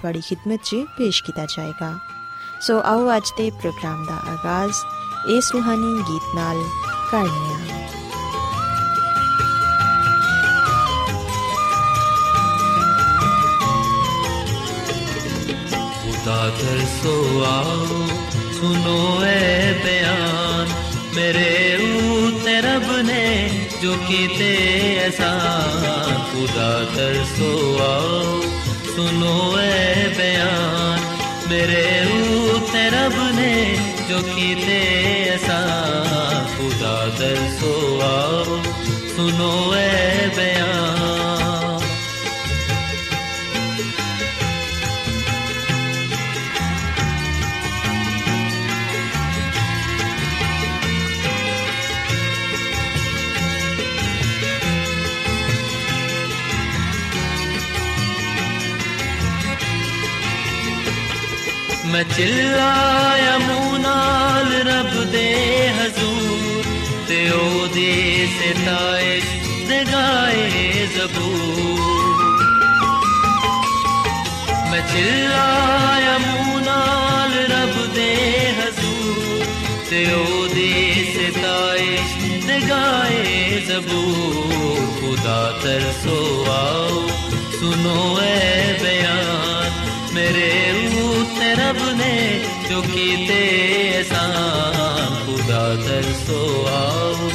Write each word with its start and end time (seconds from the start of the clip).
ਤੁਹਾਡੀ 0.00 0.20
ਖidmat 0.20 0.64
'ਚ 0.64 0.84
ਪੇਸ਼ 0.98 1.22
ਕੀਤਾ 1.24 1.46
ਜਾਏਗਾ 1.56 1.98
ਸੋ 2.60 2.80
ਆਓ 2.84 3.16
ਅੱਜ 3.16 3.32
ਦੇ 3.38 3.50
ਪ੍ਰੋਗਰਾਮ 3.50 4.04
ਦਾ 4.06 4.20
ਆਗਾਜ਼ 4.32 4.84
ਇਸ 5.28 5.48
ਸੁਹਾਣੀ 5.48 5.94
ਗੀਤ 6.08 6.34
ਨਾਲ 6.34 6.64
ਕਰਨੇ 7.10 7.54
ਆ 7.54 7.80
खुदा 16.24 16.42
तरसो 16.58 17.14
आओ 17.44 17.86
सुनो 18.56 18.98
ए 19.24 19.72
बयान 19.78 20.70
मेरे 21.16 21.48
ऊते 22.10 22.54
रब 22.60 22.86
ने 23.06 23.24
जो 23.82 23.96
कीते 24.06 24.52
एहसान 24.84 26.22
खुदा 26.30 26.70
तरसो 26.94 27.52
आओ 27.84 28.35
सुनो 28.96 29.34
ए 29.60 30.08
बयान 30.18 31.00
मेरे 31.50 31.84
ऊते 32.54 32.84
रब 32.94 33.16
ने 33.38 33.54
जो 34.08 34.20
कीते 34.28 34.78
एहसान 34.90 36.44
खुदा 36.56 36.94
तरसो 37.20 37.74
आओ 38.10 38.60
सुनो 39.14 39.52
ए 39.74 40.28
बयान 40.36 41.05
ਮੈਂ 61.91 62.03
ਚਿੱਲਾਇਆ 62.03 63.37
ਮੂੰਹ 63.37 63.77
ਨਾਲ 63.79 64.51
ਰੱਬ 64.67 65.03
ਦੇ 65.11 65.69
ਹਜ਼ੂਰ 65.69 66.63
ਤੇ 67.07 67.29
ਉਹਦੇ 67.29 68.27
ਸਤਾਏ 68.31 69.21
ਦੇ 69.67 69.83
ਗਾਏ 69.91 70.87
ਜ਼ਬੂਰ। 70.95 71.79
ਮੈਂ 74.71 74.81
ਚਿੱਲਾਇਆ 74.81 76.17
ਮੂੰਹ 76.17 76.59
ਨਾਲ 76.61 77.33
ਰੱਬ 77.51 77.93
ਦੇ 77.93 78.13
ਹਜ਼ੂਰ 78.59 79.45
ਤੇ 79.89 80.05
ਉਹਦੇ 80.13 80.93
ਸਤਾਏ 81.13 81.97
ਦੇ 82.47 82.59
ਗਾਏ 82.69 83.61
ਜ਼ਬੂਰ। 83.67 84.85
ਖੁਦਾ 84.99 85.59
ਤਰਸੋ 85.63 86.45
ਆਓ 86.49 87.07
ਸੁਨੋ 87.59 88.19
ਐ 88.21 88.73
ਬਿਆਨ 88.73 89.71
ਮੇਰੇ 90.13 90.73
रब 91.60 91.78
ने 91.98 92.14
जो 92.68 92.80
कीते 92.82 93.40
एहसान 93.68 94.76
खुदा 95.26 95.64
तरसो 95.86 96.40
आओ 96.78 97.30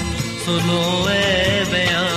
सुनो 0.45 0.81
ए 1.09 1.63
बयान 1.71 2.15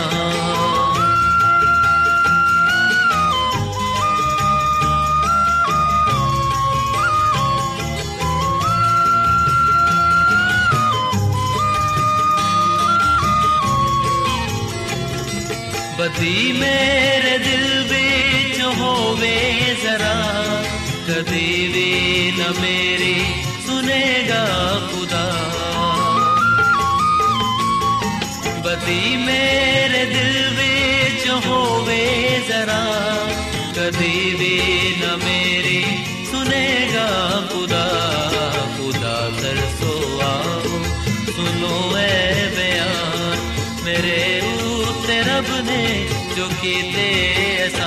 बदी 15.98 16.36
मेरे 16.60 17.36
दिल 17.46 17.64
बिच 17.90 18.60
होवे 18.80 19.36
जरा 19.82 20.14
कदी 21.05 21.67
भी 21.67 21.89
न 22.31 22.61
मेरी 22.61 23.17
सुनेगा 23.65 24.45
खुदा। 24.89 25.25
बदी 28.65 29.17
मेरे 29.17 30.05
दिल 30.05 30.33
बिच 30.57 31.45
होवे 31.45 32.05
जरा। 32.49 32.81
कदी 33.77 34.33
भी 34.35 34.55
न 34.95 35.19
मेरी 35.23 35.81
सुनेगा 36.31 37.07
खुदा। 37.53 37.85
खुदा 38.77 39.29
तरसो 39.29 40.19
आओ, 40.21 40.83
सुनो 41.35 41.97
ए 41.97 42.17
बयान। 42.57 43.39
मेरे 43.85 44.41
ऊते 44.63 45.21
रब 45.21 45.65
ने 45.65 45.83
जो 46.35 46.47
कीते 46.47 47.07
एहसान 47.45 47.84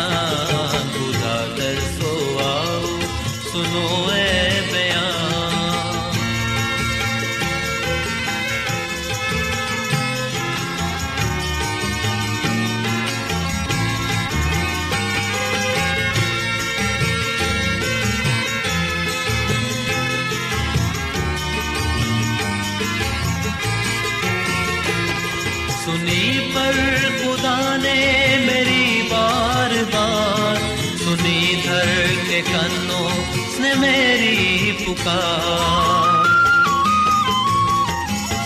पुकार। 34.89 36.25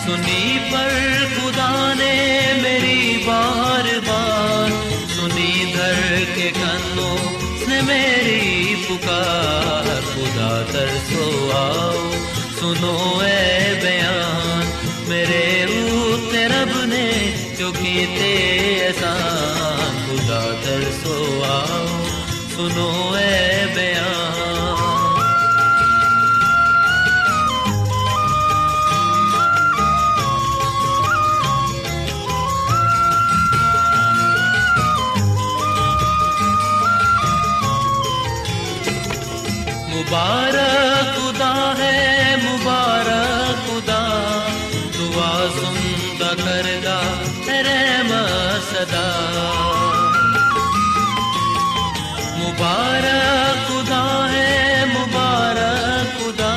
सुनी 0.07 0.59
पर 0.59 0.91
खुदा 1.35 1.95
ने 1.95 2.15
मेरी 2.63 3.17
बार 3.17 3.83
बार। 3.83 4.71
सुनी 5.09 5.73
धर 5.75 6.25
के 6.37 6.51
कन्नों 6.51 7.19
ने 7.69 7.83
मेरी 7.83 8.75
पुकार। 8.75 9.87
खुदा 10.15 10.63
तरसो 10.63 11.51
आओ, 11.51 12.11
सुनो 12.61 13.23
ए 13.23 13.81
बयान। 13.83 14.65
मेरे 15.09 15.65
ऊते 15.93 16.47
रब 16.47 16.89
ने 16.89 17.09
जो 17.59 17.73
कीते 17.73 18.33
एहसान। 18.87 19.93
खुदा 20.07 20.43
तरसो 20.53 21.43
आओ, 21.43 21.87
सुनो 22.57 23.17
ए 23.17 23.73
बयान। 23.75 24.12
मुबारक, 40.23 41.17
खुदा 41.17 41.75
है 41.79 42.37
मुबारक, 42.45 43.71
खुदा। 43.71 44.01
दुआ 44.97 45.51
सुनदा 45.51 46.27
करदा 46.27 46.99
रहम 47.61 48.09
सदा। 48.63 49.07
मुबारक, 52.39 53.57
खुदा 53.69 54.27
है 54.31 54.85
मुबारक, 54.95 56.23
खुदा। 56.23 56.55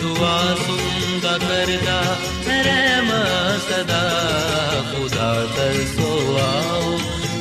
दुआ 0.00 0.54
सुनदा 0.54 1.38
करदा 1.48 2.00
रहम 2.48 3.10
सदा। 3.58 4.02
खुदा 4.90 5.46
तरसो 5.46 6.36
आओ, 6.36 6.98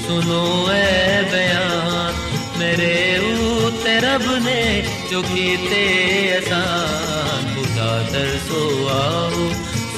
सुनो 0.08 0.72
ए 0.72 1.24
बयान। 1.32 2.14
मेरे 2.60 3.20
ऊ 3.20 3.54
रब 3.86 4.44
ने 4.46 5.03
ਨੇ 5.14 5.20
ਜੋ 5.20 5.22
ਕੀਤੇ 5.22 6.40
ਅਸਾਨ 6.40 7.56
ਖੁਦਾ 7.56 8.04
ਤਰਸੋ 8.12 8.88
ਆਓ 8.88 9.50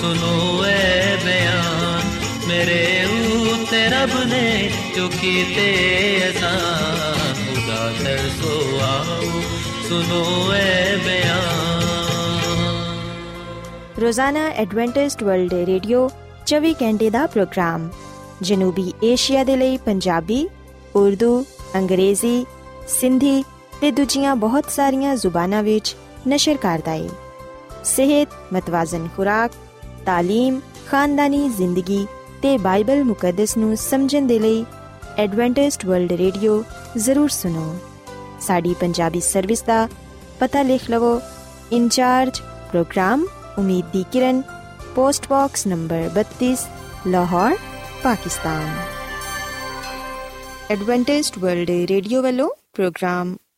ਸੁਨੋ 0.02 0.64
ਐ 0.64 1.16
ਬਿਆਨ। 1.16 2.02
ਮੇਰੇ 2.48 3.06
ਉਤੇ 3.06 3.88
ਰਬ 3.88 4.10
ਨੇ 4.28 4.72
ਜੋ 4.96 5.08
ਕੀਤੇ 5.08 6.22
ਅਸਾਨ 6.30 7.34
ਖੁਦਾ 7.34 7.92
ਤਰਸੋ 8.04 8.80
ਆਓ 8.84 9.42
ਸੁਨੋ 9.90 10.54
ਐ 10.54 10.96
ਬਿਆਨ। 10.96 11.86
ਰੋਜ਼ਾਨਾ 14.02 14.48
ਐਡਵੈਂਟਿਸਟ 14.48 15.24
ਵਰਲਡ 15.24 15.54
ਰੇਡੀਓ 15.54 16.10
24 16.46 16.74
ਘੰਟੇ 16.74 17.10
ਦਾ 17.10 17.26
ਪ੍ਰੋਗਰਾਮ। 17.26 17.90
ਜਨੂਬੀ 18.42 18.94
ਏਸ਼ੀਆ 19.04 19.44
ਦੇ 19.44 19.56
ਲਈ 19.56 19.78
ਪੰਜਾਬੀ, 19.78 20.50
ਉਰਦੂ, 20.96 21.46
ਅੰਗਰੇਜ਼ੀ, 21.76 22.46
ਸਿੰਧੀ 22.88 23.44
ਤੇ 23.81 23.91
ਦੂਜੀਆਂ 23.91 24.37
ਬਹੁਤ 24.37 24.71
ਸਾਰੀਆਂ 24.71 25.15
ਜ਼ੁਬਾਨਾਂ 25.17 25.63
ਵਿੱਚ 25.63 25.95
ਨਸ਼ਰ 26.29 26.57
ਕਰਦਾ 26.57 26.93
ਹੈ 26.93 27.09
ਸਿਹਤ 27.85 28.29
ਮਤਵਾਜ਼ਨ 28.53 29.09
ਖੁਰਾਕ 29.17 29.53
تعلیم 30.07 30.61
ਖਾਨਦਾਨੀ 30.87 31.49
ਜ਼ਿੰਦਗੀ 31.49 32.07
ਤੇ 32.43 32.57
ਬਾਈਬਲ 32.59 33.03
ਮੁਕੱਦਸ 33.05 33.57
ਨੂੰ 33.57 33.77
ਸਮਝਣ 33.77 34.27
ਦੇ 34.27 34.39
ਲਈ 34.39 34.65
ਐਡਵੈਂਟਿਸਟ 35.19 35.87
ਵਰਲਡ 35.87 36.13
ਰੇਡੀਓ 36.13 36.63
ਜ਼ਰੂਰ 36.99 37.29
ਸੁਨੋ 37.29 37.75
ਸਾਡੀ 38.41 38.75
ਪੰਜਾਬੀ 38.75 39.21
ਸਰਵਿਸ 39.21 39.63
ਦਾ 39.63 39.87
ਪਤਾ 40.41 40.63
ਲਿਖ 40.63 40.91
ਲਵੋ 40.91 41.21
incharge 41.73 42.41
programme 42.71 43.25
Umeed 43.59 43.85
di 43.93 44.05
Kiran 44.13 44.43
post 44.95 45.29
box 45.31 45.67
number 45.67 46.09
32 46.19 46.55
Lahore 47.07 47.57
Pakistan 48.03 48.77
Adventist 50.71 51.39
world 51.39 51.71
radio 51.89 52.23
ਵੱਲੋਂ 52.23 52.49
ਪ੍ਰੋਗਰਾਮ 52.75 53.37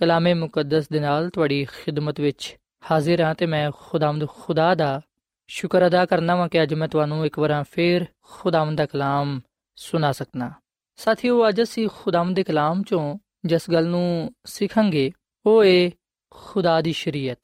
ਕਲਾਮ 0.00 0.34
ਮੁਕੱਦਸ 0.34 0.88
ਦੇ 0.88 1.00
ਨਾਲ 1.00 1.30
ਤੁਹਾਡੀ 1.30 1.64
ਖਿਦਮਤ 1.64 2.20
ਵਿੱਚ 2.20 2.56
ਹਾਜ਼ਰ 2.90 3.20
ਹਾਂ 3.20 3.34
ਤੇ 3.34 3.46
ਮੈਂ 3.46 3.70
ਖੁਦਾਵੰਦ 3.78 4.28
ਖੁਦਾ 4.28 4.74
ਦਾ 4.74 5.00
ਸ਼ੁਕਰ 5.48 5.86
ਅਦਾ 5.86 6.06
ਕਰਨਾ 6.06 6.36
ਵਾਂ 6.36 6.48
ਕਿ 6.48 6.62
ਅੱਜ 6.62 6.74
ਮੈਂ 6.74 6.88
ਤੁਹਾਨੂੰ 6.88 7.26
ਇੱਕ 7.26 7.38
ਵਾਰ 7.38 7.64
ਫੇਰ 7.70 8.06
ਖੁਦਾਵੰਦ 8.22 8.78
ਦਾ 8.78 8.86
ਕਲਾਮ 8.86 9.40
ਸੁਣਾ 9.76 10.12
ਸਕਣਾ 10.12 10.52
ਸਾਥੀਓ, 10.96 11.48
ਅੱਜ 11.48 11.62
ਅਸੀਂ 11.62 11.88
ਖੁਦਾਵੰਦ 11.92 12.36
ਦੇ 12.36 12.42
ਕਲਾਮ 12.42 12.82
ਚੋਂ 12.82 13.18
ਜਿਸ 13.44 13.70
ਗੱਲ 13.72 13.86
ਨੂੰ 13.86 14.34
ਸਿੱਖਾਂਗੇ, 14.44 15.12
ਉਹ 15.46 15.64
ਏ 15.64 15.90
ਖੁਦਾ 16.30 16.80
ਦੀ 16.80 16.92
ਸ਼ਰੀਅਤ। 16.92 17.38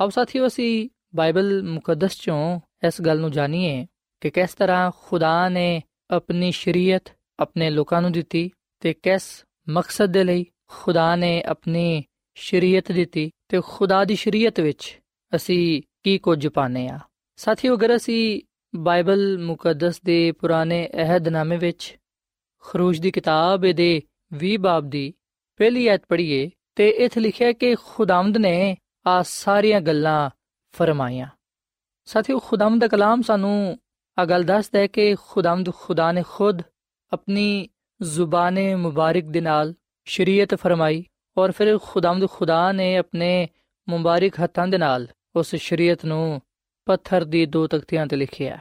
ਆਓ 0.00 0.08
ਸਾਥੀਓ, 0.08 0.46
ਅਸੀਂ 0.46 0.88
ਬਾਈਬਲ 1.14 1.62
ਮੁਕੱਦਸ 1.62 2.16
ਚੋਂ 2.20 2.60
ਇਸ 2.86 3.02
ਗੱਲ 3.02 3.20
ਨੂੰ 3.20 3.30
ਜਾਣੀਏ 3.30 3.86
ਕਿ 4.20 4.30
ਕਿਸ 4.30 4.54
ਤਰ੍ਹਾਂ 4.54 4.90
ਖੁਦਾ 5.02 5.48
ਨੇ 5.48 5.82
ਆਪਣੀ 6.10 6.52
ਸ਼ਰੀਅਤ 6.52 7.16
ਆਪਣੇ 7.38 7.70
ਲੋਕਾਂ 7.70 8.02
ਨੂੰ 8.02 8.12
ਦਿੱਤੀ 8.12 8.50
ਤੇ 8.80 8.92
ਕਿਸ 8.92 9.44
ਮਕਸਦ 9.68 10.06
ਦੇ 10.06 10.24
ਲਈ 10.24 10.46
ਖੁਦਾ 10.72 11.16
ਨੇ 11.16 11.42
ਆਪਣੀ 11.42 12.04
ਸ਼ਰੀਅਤ 12.34 12.92
ਦਿੱਤੀ 12.92 13.30
ਤੇ 13.48 13.60
ਖੁਦਾ 13.64 14.04
ਦੀ 14.04 14.14
ਸ਼ਰੀਅਤ 14.14 14.60
ਵਿੱਚ 14.60 15.00
ਅਸੀਂ 15.36 15.82
ਕੀ 16.02 16.18
ਕੁਝ 16.18 16.48
ਪਾਣੇ 16.48 16.88
ਆ 16.88 16.98
ਸਾਥੀਓ, 17.36 17.74
ਅਗਰ 17.76 17.96
ਅਸੀਂ 17.96 18.42
ਬਾਈਬਲ 18.74 19.38
ਮੁਕੱਦਸ 19.38 20.00
ਦੇ 20.02 20.32
ਪੁਰਾਣੇ 20.32 20.88
ਅਹਿਦਨਾਮੇ 20.94 21.56
ਵਿੱਚ 21.56 21.96
ਖਰੂਜ 22.64 22.98
ਦੀ 22.98 23.10
ਕਿਤਾਬ 23.10 23.60
ਦੇ 23.60 24.02
20 24.34 24.56
ਬਾਬ 24.56 24.90
ਦੀ 24.90 25.14
ਪਹਿਲੀ 25.56 25.86
ਆਇਤ 25.88 26.02
ਪੜ੍ਹੀਏ 26.08 26.50
ਤੇ 26.74 26.88
ਇੱਥੇ 26.88 27.20
ਲਿਖਿਆ 27.20 27.52
ਕਿ 27.52 27.74
ਖੁਦਾਵੰਦ 27.74 28.36
ਨੇ 28.36 28.76
ਆ 29.06 29.22
ਸਾਰੀਆਂ 29.22 29.80
ਗੱਲਾਂ 29.80 30.30
ਫਰਮਾਈਆਂ। 30.72 31.26
ਸਾਥੀਓ, 32.04 32.38
ਖੁਦਾਵੰਦ 32.38 32.80
ਦਾ 32.80 32.88
ਕਲਾਮ 32.88 33.22
ਸਾਨੂੰ 33.22 33.78
ਆ 34.18 34.24
ਗੱਲ 34.24 34.44
ਦੱਸਦਾ 34.44 34.78
ਹੈ 34.78 34.86
ਕਿ 34.86 35.14
ਖੁਦਾਵੰਦ 35.14 35.70
ਖੁਦਾ 35.74 36.12
ਨੇ 36.12 36.22
ਖੁਦ 36.28 36.62
ਆਪਣੀ 37.12 37.68
ਜ਼ੁਬਾਨੇ 38.02 38.74
ਮੁਬਾਰਕ 38.74 39.24
ਦੇ 39.24 39.40
ਨਾਲ 39.40 39.74
ਸ਼ਰੀਅਤ 40.05 40.55
ਫਰਮਾਈ 40.55 41.03
ਔਰ 41.37 41.51
ਫਿਰ 41.51 41.77
ਖੁਦਾਵੰਦ 41.77 42.27
ਖੁਦਾ 42.29 42.71
ਨੇ 42.71 42.97
ਆਪਣੇ 42.97 43.47
ਮੁਬਾਰਕ 43.89 44.39
ਹੱਥਾਂ 44.43 44.67
ਦੇ 44.67 44.77
ਨਾਲ 44.77 45.07
ਉਸ 45.35 45.55
ਸ਼ਰੀਅਤ 45.55 46.05
ਨੂੰ 46.05 46.41
ਪੱਥਰ 46.85 47.23
ਦੀ 47.23 47.45
ਦੋ 47.45 47.67
ਤਖਤੀਆਂ 47.67 48.07
ਤੇ 48.07 48.15
ਲਿਖਿਆ 48.15 48.57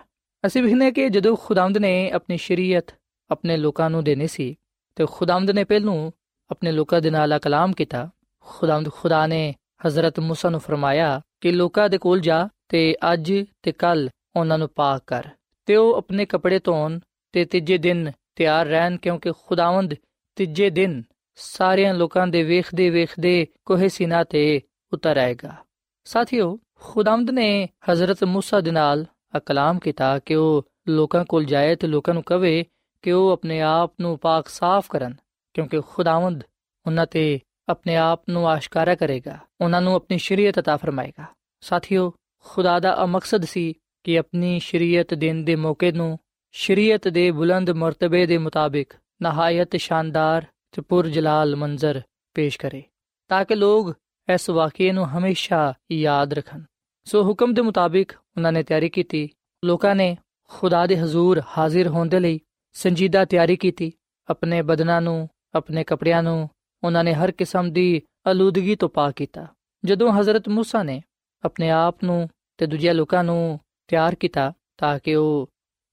ਅਸੀਂ 0.47 0.63
ਵਿਖਨੇ 0.63 0.91
ਕਿ 0.91 1.09
ਜਦੋਂ 1.09 1.37
ਖੁਦਾਵੰਦ 1.37 1.79
ਨੇ 1.79 2.11
ਆਪਣੀ 2.11 2.37
ਸ਼ਰੀਅਤ 2.37 2.95
ਆਪਣੇ 3.31 3.57
ਲੋਕਾਂ 3.57 3.91
ਨੂੰ 3.91 4.05
ਦੇਣੀ 4.05 4.27
ਸੀ 4.27 4.57
ਤੇ 4.97 5.07
ਖੁਦਾਵੰਦ 5.07 5.51
ਨੇ 5.51 5.65
ਪਹਿਲੋਂ 5.65 6.11
ਆਪਣੇ 6.51 6.73
ਲੋਕਾਂ 6.73 7.01
ਦੇ 7.01 7.11
ਨਾਲ 7.11 7.39
ਕਲਾਮ 7.39 7.73
ਕੀਤਾ 7.73 8.11
ਖੁਦਾਵੰਦ 8.41 8.89
ਖੁਦਾ 8.89 9.27
ਨੇ 9.27 9.55
ਹਜ਼ਰਤ 9.87 10.21
موسی 10.21 10.51
ਨੂੰ 10.51 10.61
ਫਰਮਾਇਆ 10.61 11.21
ਕਿ 11.41 11.53
ਲੋਕਾਂ 11.53 11.89
ਦੇ 11.89 11.99
ਕੋਲ 11.99 12.21
ਜਾ 12.21 12.49
ਤੇ 12.69 12.97
ਅੱਜ 13.13 13.33
ਤੇ 13.63 13.73
ਕੱਲ 13.73 14.11
ਉਹਨਾਂ 14.37 14.59
ਨੂੰ 14.59 14.69
ਪਾਕ 14.69 15.03
ਕਰ 15.07 15.29
ਤੇ 15.67 15.77
ਉਹ 15.77 15.95
ਆਪਣੇ 15.95 16.27
ਕੱਪੜੇ 16.27 16.59
ਧੋਣ 16.65 17.01
ਤੇ 17.33 17.45
ਤੀਜੇ 17.45 17.79
ਦਿਨ 17.79 18.13
ਤਿਆਰ 18.35 18.67
ਰਹਿਣ 18.67 18.97
ਕਿਉਂਕਿ 18.97 19.33
ਖੁਦਾਵੰਦ 19.47 19.95
ਤੀਜੇ 20.37 20.71
ਦਿਨ 20.71 21.03
ਸਾਰਿਆਂ 21.41 21.95
ਲੋਕਾਂ 21.95 22.27
ਦੇ 22.27 22.43
ਵੇਖਦੇ 22.43 22.91
ਵੇਖਦੇ 22.91 23.47
ਕੋਹੇ 23.65 23.89
ਸੀਨਾ 23.89 24.25
ਤੇ 24.25 24.61
ਉਤਰ 24.93 25.17
ਆਏਗਾ 25.17 25.57
ਸਾਥੀਓ 26.05 26.59
ਖੁਦਾਵੰਦ 26.75 27.31
ਨੇ 27.31 27.69
ਹਜ਼ਰਤ 27.93 28.25
موسی 28.25 28.63
ਦੇ 28.63 28.71
ਨਾਲ 28.71 29.07
ਕਲਾਮ 29.47 29.79
ਕੀਤਾ 29.79 30.19
ਕਿ 30.19 30.35
ਉਹ 30.35 30.69
ਲੋਕਾਂ 30.89 31.25
ਕੋਲ 31.25 31.45
ਜਾਏ 31.45 31.77
ਤੇ 31.77 31.87
ਲੋਕਾਂ 31.87 32.15
ਨੂੰ 32.15 32.23
ਕਵੇ 32.23 32.65
ਕਿ 33.03 33.13
ਉਹ 33.13 33.31
ਆਪਣੇ 33.31 33.61
ਆਪ 33.61 33.93
ਨੂੰ 34.01 34.19
ਪਾਕ 34.19 34.49
ਸਾਫ਼ 34.49 34.91
ਕਰਨ 34.91 35.15
ਕਿਉਂਕਿ 35.55 35.81
ਖੁਦਾਵੰਦ 35.81 36.43
ਉਹਨਾਂ 36.87 37.07
ਤੇ 37.07 37.41
ਆਪਣੇ 37.69 37.97
ਆਪ 37.97 38.23
ਨੂੰ 38.29 38.49
ਆਸ਼ਕਾਰਾ 38.49 38.95
ਕਰੇਗਾ 38.95 39.39
ਉਹਨਾਂ 39.61 39.83
ਨੂੰ 39.83 39.95
ਆਪਣੀ 39.95 40.19
ਸ਼ਰੀਅਤ 40.19 40.59
عطا 40.59 40.79
ਫਰਮਾਏਗਾ 40.79 41.25
ਸਾਥੀਓ 41.61 42.13
ਖੁਦਾ 42.39 42.79
ਦਾ 42.79 43.07
ਮਕਸਦ 43.07 43.45
ਸੀ 43.45 43.75
ਕਿ 44.05 44.19
ਆਪਣੀ 44.19 44.59
ਸ਼ਰੀਅਤ 44.59 45.15
ਦੇਣ 45.15 45.45
ਦੇ 45.45 45.57
ਮੌਕੇ 45.57 45.93
ਨੂੰ 45.93 46.19
ਸ਼ਰੀਅਤ 46.53 47.09
ਦੇ 47.09 47.31
ਬੁਲੰਦ 47.31 47.71
ਮਰਤਬੇ 47.71 48.27
ਦੇ 48.27 48.39
ਮੁਤਾਬਿਕ 48.39 48.93
ਨਹਾਇਤ 49.23 49.77
ਸ਼ਾਨਦਾਰ 49.77 50.47
ਤੇ 50.73 50.83
ਪੁਰਜਲਾਲ 50.83 51.57
ਮੰਜ਼ਰ 51.57 52.03
ਪੇਸ਼ 52.35 52.59
ਕਰੇ 52.59 52.83
ਤਾਂ 53.29 53.45
ਕਿ 53.45 53.55
ਲੋਕ 53.55 53.97
ਇਸ 54.35 54.51
ਵਾਕਿਏ 54.51 54.93
ਨੂੰ 54.93 55.07
ਹਮੇਸ਼ਾ 55.07 55.75
ਯਾਦ 55.93 56.33
ਰੱਖਣ 56.33 56.63
ਸੋ 57.05 57.23
ਹੁਕਮ 57.23 57.55
ਦੇ 57.55 57.63
ਮੁਤਾਬਿਕ 57.63 58.13
ਉਹਨਾਂ 58.13 58.53
ਨੇ 58.53 58.63
ਤਿਆਰੀ 58.63 58.89
ਕੀਤੀ 58.89 59.29
ਲੋਕਾਂ 59.65 59.95
ਨੇ 59.95 60.17
ਖੁਦਾ 60.49 60.87
ਦੇ 60.87 60.97
ਹਜ਼ੂਰ 60.97 61.43
ਹਾਜ਼ਰ 61.59 61.89
ਹੋਣ 61.89 62.09
ਦੇ 62.09 62.21
ਲਈ 62.21 62.41
ਸੰਜੀਦਾ 62.73 63.25
ਤਿਆਰੀ 63.25 63.57
ਕੀਤੀ 63.57 63.93
ਆਪਣੇ 64.31 64.63
ਬਦਨਾਂ 64.63 65.03
ਨੂੰ 65.03 65.29
ਆਪਣੇ 65.55 65.85
ਕੱਪੜਿਆਂ 65.85 66.23
ਨੂੰ 66.23 66.49
ਉਹਨਾਂ 66.85 67.05
ਨੇ 67.05 67.15
ਹਰ 67.15 67.31
ਕਿਸਮ 67.31 67.71
ਦੀ 67.73 68.03
ਅਲੂਦਗੀ 68.31 68.77
ਤੋਂ 68.77 68.89
ਪਾਕ 68.89 69.15
ਕੀਤਾ 69.15 69.47
ਜਦੋਂ 69.85 70.13
ਹਜ਼ਰਤ 70.13 70.49
موسی 70.49 70.85
ਨੇ 70.85 71.03
ਆਪਣੇ 71.45 71.71
ਆਪ 71.71 72.05
ਨੂੰ 72.05 72.29
ਤੇ 72.59 72.67
ਦੂਜੇ 72.67 72.93
ਲੋਕਾਂ 72.93 73.25
ਨੂੰ 73.25 73.61
ਤਿਆਰ 73.89 74.15
ਕੀਤਾ 74.15 74.53
ਤਾਂ 74.77 74.99
ਕਿ 74.99 75.15
ਉਹ 75.15 75.51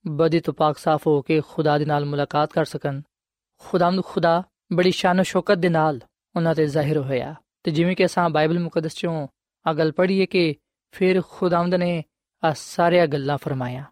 ਬਦੀ 0.08 0.40
ਤੋਂ 0.40 0.54
ਪਾਕ 0.54 0.78
ਸਾਫ਼ 0.78 1.08
ਹੋ 1.08 1.22
ਕੇ 1.22 1.42
ਖੁਦਾ 1.50 1.78
ਦੇ 1.78 1.86
ਨਾਲ 1.86 2.06
ਮੁਲਾਕਾਤ 2.06 2.54
ਕਰ 2.54 2.66
ਸਕਣ 2.66 3.02
ਖੁਦਾਮਦ 3.58 4.04
ਖੁਦਾ 4.04 4.44
ਬੜੀ 4.73 4.91
ਸ਼ਾਨ 4.91 5.23
ਸ਼ੌਕਤ 5.23 5.55
ਦੇ 5.55 5.69
ਨਾਲ 5.69 6.01
ਉਹਨਾਂ 6.37 6.55
ਤੇ 6.55 6.67
ਜ਼ਾਹਿਰ 6.67 6.97
ਹੋਇਆ। 6.97 7.35
ਤੇ 7.63 7.71
ਜਿਵੇਂ 7.71 7.97
ਕਿ 7.97 8.07
ਅਸਾਂ 8.07 8.31
ਬਾਈਬਲ 8.31 8.59
ਮੁਕੱਦਸ 8.59 8.95
ਚੋਂ 8.95 9.29
ਆ 9.67 9.73
ਗੱਲ 9.73 9.93
ਪੜ੍ਹੀਏ 9.93 10.27
ਕਿ 10.27 10.55
ਫਿਰ 10.93 11.23
ਖੁਦਾਵੰਦ 11.29 11.75
ਨੇ 11.75 12.05
ਆ 12.45 12.53
ਸਾਰੀਆਂ 12.57 13.07
ਗੱਲਾਂ 13.07 13.39
ਫਰਮਾਇਆ 13.39 13.85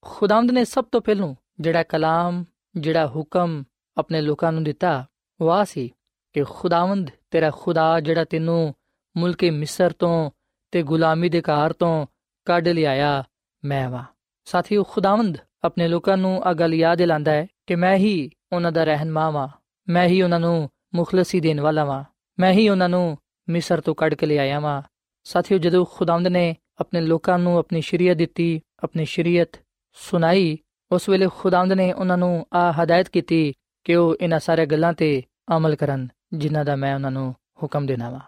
ਖੁਦਾਮਦ 0.00 0.50
ਨੇ 0.50 0.64
ਸਭ 0.64 0.84
ਤੋਂ 0.84 1.00
ਪਹਿਲੋਂ 1.00 1.34
ਜਿਹੜਾ 1.60 1.82
ਕਲਾਮ, 1.82 2.44
ਜਿਹੜਾ 2.76 3.06
ਹੁਕਮ 3.06 3.64
ਆਪਣੇ 3.96 4.20
ਲੋਕਾਂ 4.20 4.52
ਨੂੰ 4.52 4.64
ਦਿੱਤਾ 4.64 5.06
ਉਹ 5.40 5.64
ਸੀ 5.64 5.92
ਕਿ 6.32 6.44
ਖੁਦਾਵੰਦ 6.44 7.10
ਤੇਰਾ 7.30 7.50
ਖੁਦਾ 7.50 8.00
ਜਿਹੜਾ 8.00 8.24
ਤੈਨੂੰ 8.24 8.74
ਮੁਲਕ 9.16 9.44
ਮਿਸਰ 9.44 9.92
ਤੋਂ 9.92 10.30
ਤੇ 10.70 10.82
ਗੁਲਾਮੀ 10.82 11.28
ਦੇ 11.28 11.40
ਘਰ 11.40 11.72
ਤੋਂ 11.72 12.06
ਕੱਢ 12.44 12.68
ਲਿਆਇਆ, 12.68 13.24
ਮੈਂ 13.64 13.90
ਵਾ। 13.90 14.04
ਸਾਥੀਓ, 14.44 14.84
ਖੁਦਾਵੰਦ 14.84 15.38
ਆਪਣੇ 15.64 15.88
ਲੋਕਾਂ 15.88 16.16
ਨੂੰ 16.16 16.42
ਆ 16.44 16.52
ਗੱਲ 16.52 16.74
ਯਾਦ 16.74 16.98
ਦਿਲਾਉਂਦਾ 16.98 17.32
ਹੈ 17.32 17.46
ਕਿ 17.66 17.74
ਮੈਂ 17.74 17.96
ਹੀ 17.96 18.30
ਉਹਨਾਂ 18.52 18.72
ਦਾ 18.72 18.84
ਰਹਿਨਮਾ 18.84 19.30
ਵਾਂ। 19.30 19.48
ਮੈਂ 19.92 20.08
ਹੀ 20.08 20.22
ਉਹਨਾਂ 20.22 20.40
ਨੂੰ 20.40 20.70
ਮੁਖਲਸੀ 20.94 21.40
ਦੇਣ 21.40 21.60
ਵਾਲਾ 21.60 21.84
ਵਾਂ। 21.84 22.04
ਮੈਂ 22.40 22.52
ਹੀ 22.52 22.68
ਉਹਨਾਂ 22.68 22.88
ਨੂੰ 22.88 23.18
ਮਿਸਰ 23.48 23.80
ਤੋਂ 23.80 23.94
ਕੱਢ 23.94 24.14
ਕੇ 24.14 24.26
ਲਿਆਇਆ 24.26 24.60
ਵਾਂ। 24.60 24.82
ਸਾਥੀਓ, 25.24 25.58
ਜਦੋਂ 25.58 25.86
ਖੁਦਾਵੰਦ 25.90 26.26
ਨੇ 26.26 26.56
ਆਪਣੇ 26.80 27.00
ਲੋਕਾਂ 27.00 27.38
ਨੂੰ 27.38 27.58
ਆਪਣੀ 27.58 27.80
ਸ਼ਰੀਅਤ 27.80 28.16
ਦਿੱਤੀ, 28.16 28.60
ਆਪਣੀ 28.82 29.04
ਸ਼ਰੀਅਤ 29.04 29.60
ਸੁਣਾਈ, 29.92 30.58
ਉਸ 30.92 31.08
ਵੇਲੇ 31.08 31.28
ਖੁਦਾਵੰਦ 31.36 31.72
ਨੇ 31.72 31.92
ਉਹਨਾਂ 31.92 32.18
ਨੂੰ 32.18 32.46
ਆ 32.54 32.72
ਹਦਾਇਤ 32.72 33.08
ਕੀਤੀ 33.08 33.52
ਕਿ 33.84 33.94
ਉਹ 33.94 34.16
ਇਹਨਾਂ 34.20 34.40
ਸਾਰੇ 34.40 34.66
ਗੱਲਾਂ 34.66 34.92
ਤੇ 34.92 35.22
ਅਮਲ 35.56 35.76
ਕਰਨ, 35.76 36.08
ਜਿਨ੍ਹਾਂ 36.32 36.64
ਦਾ 36.64 36.76
ਮੈਂ 36.76 36.94
ਉਹਨਾਂ 36.94 37.10
ਨੂੰ 37.10 37.34
ਹੁਕਮ 37.62 37.86
ਦੇਣਾ 37.86 38.10
ਵਾ। 38.10 38.20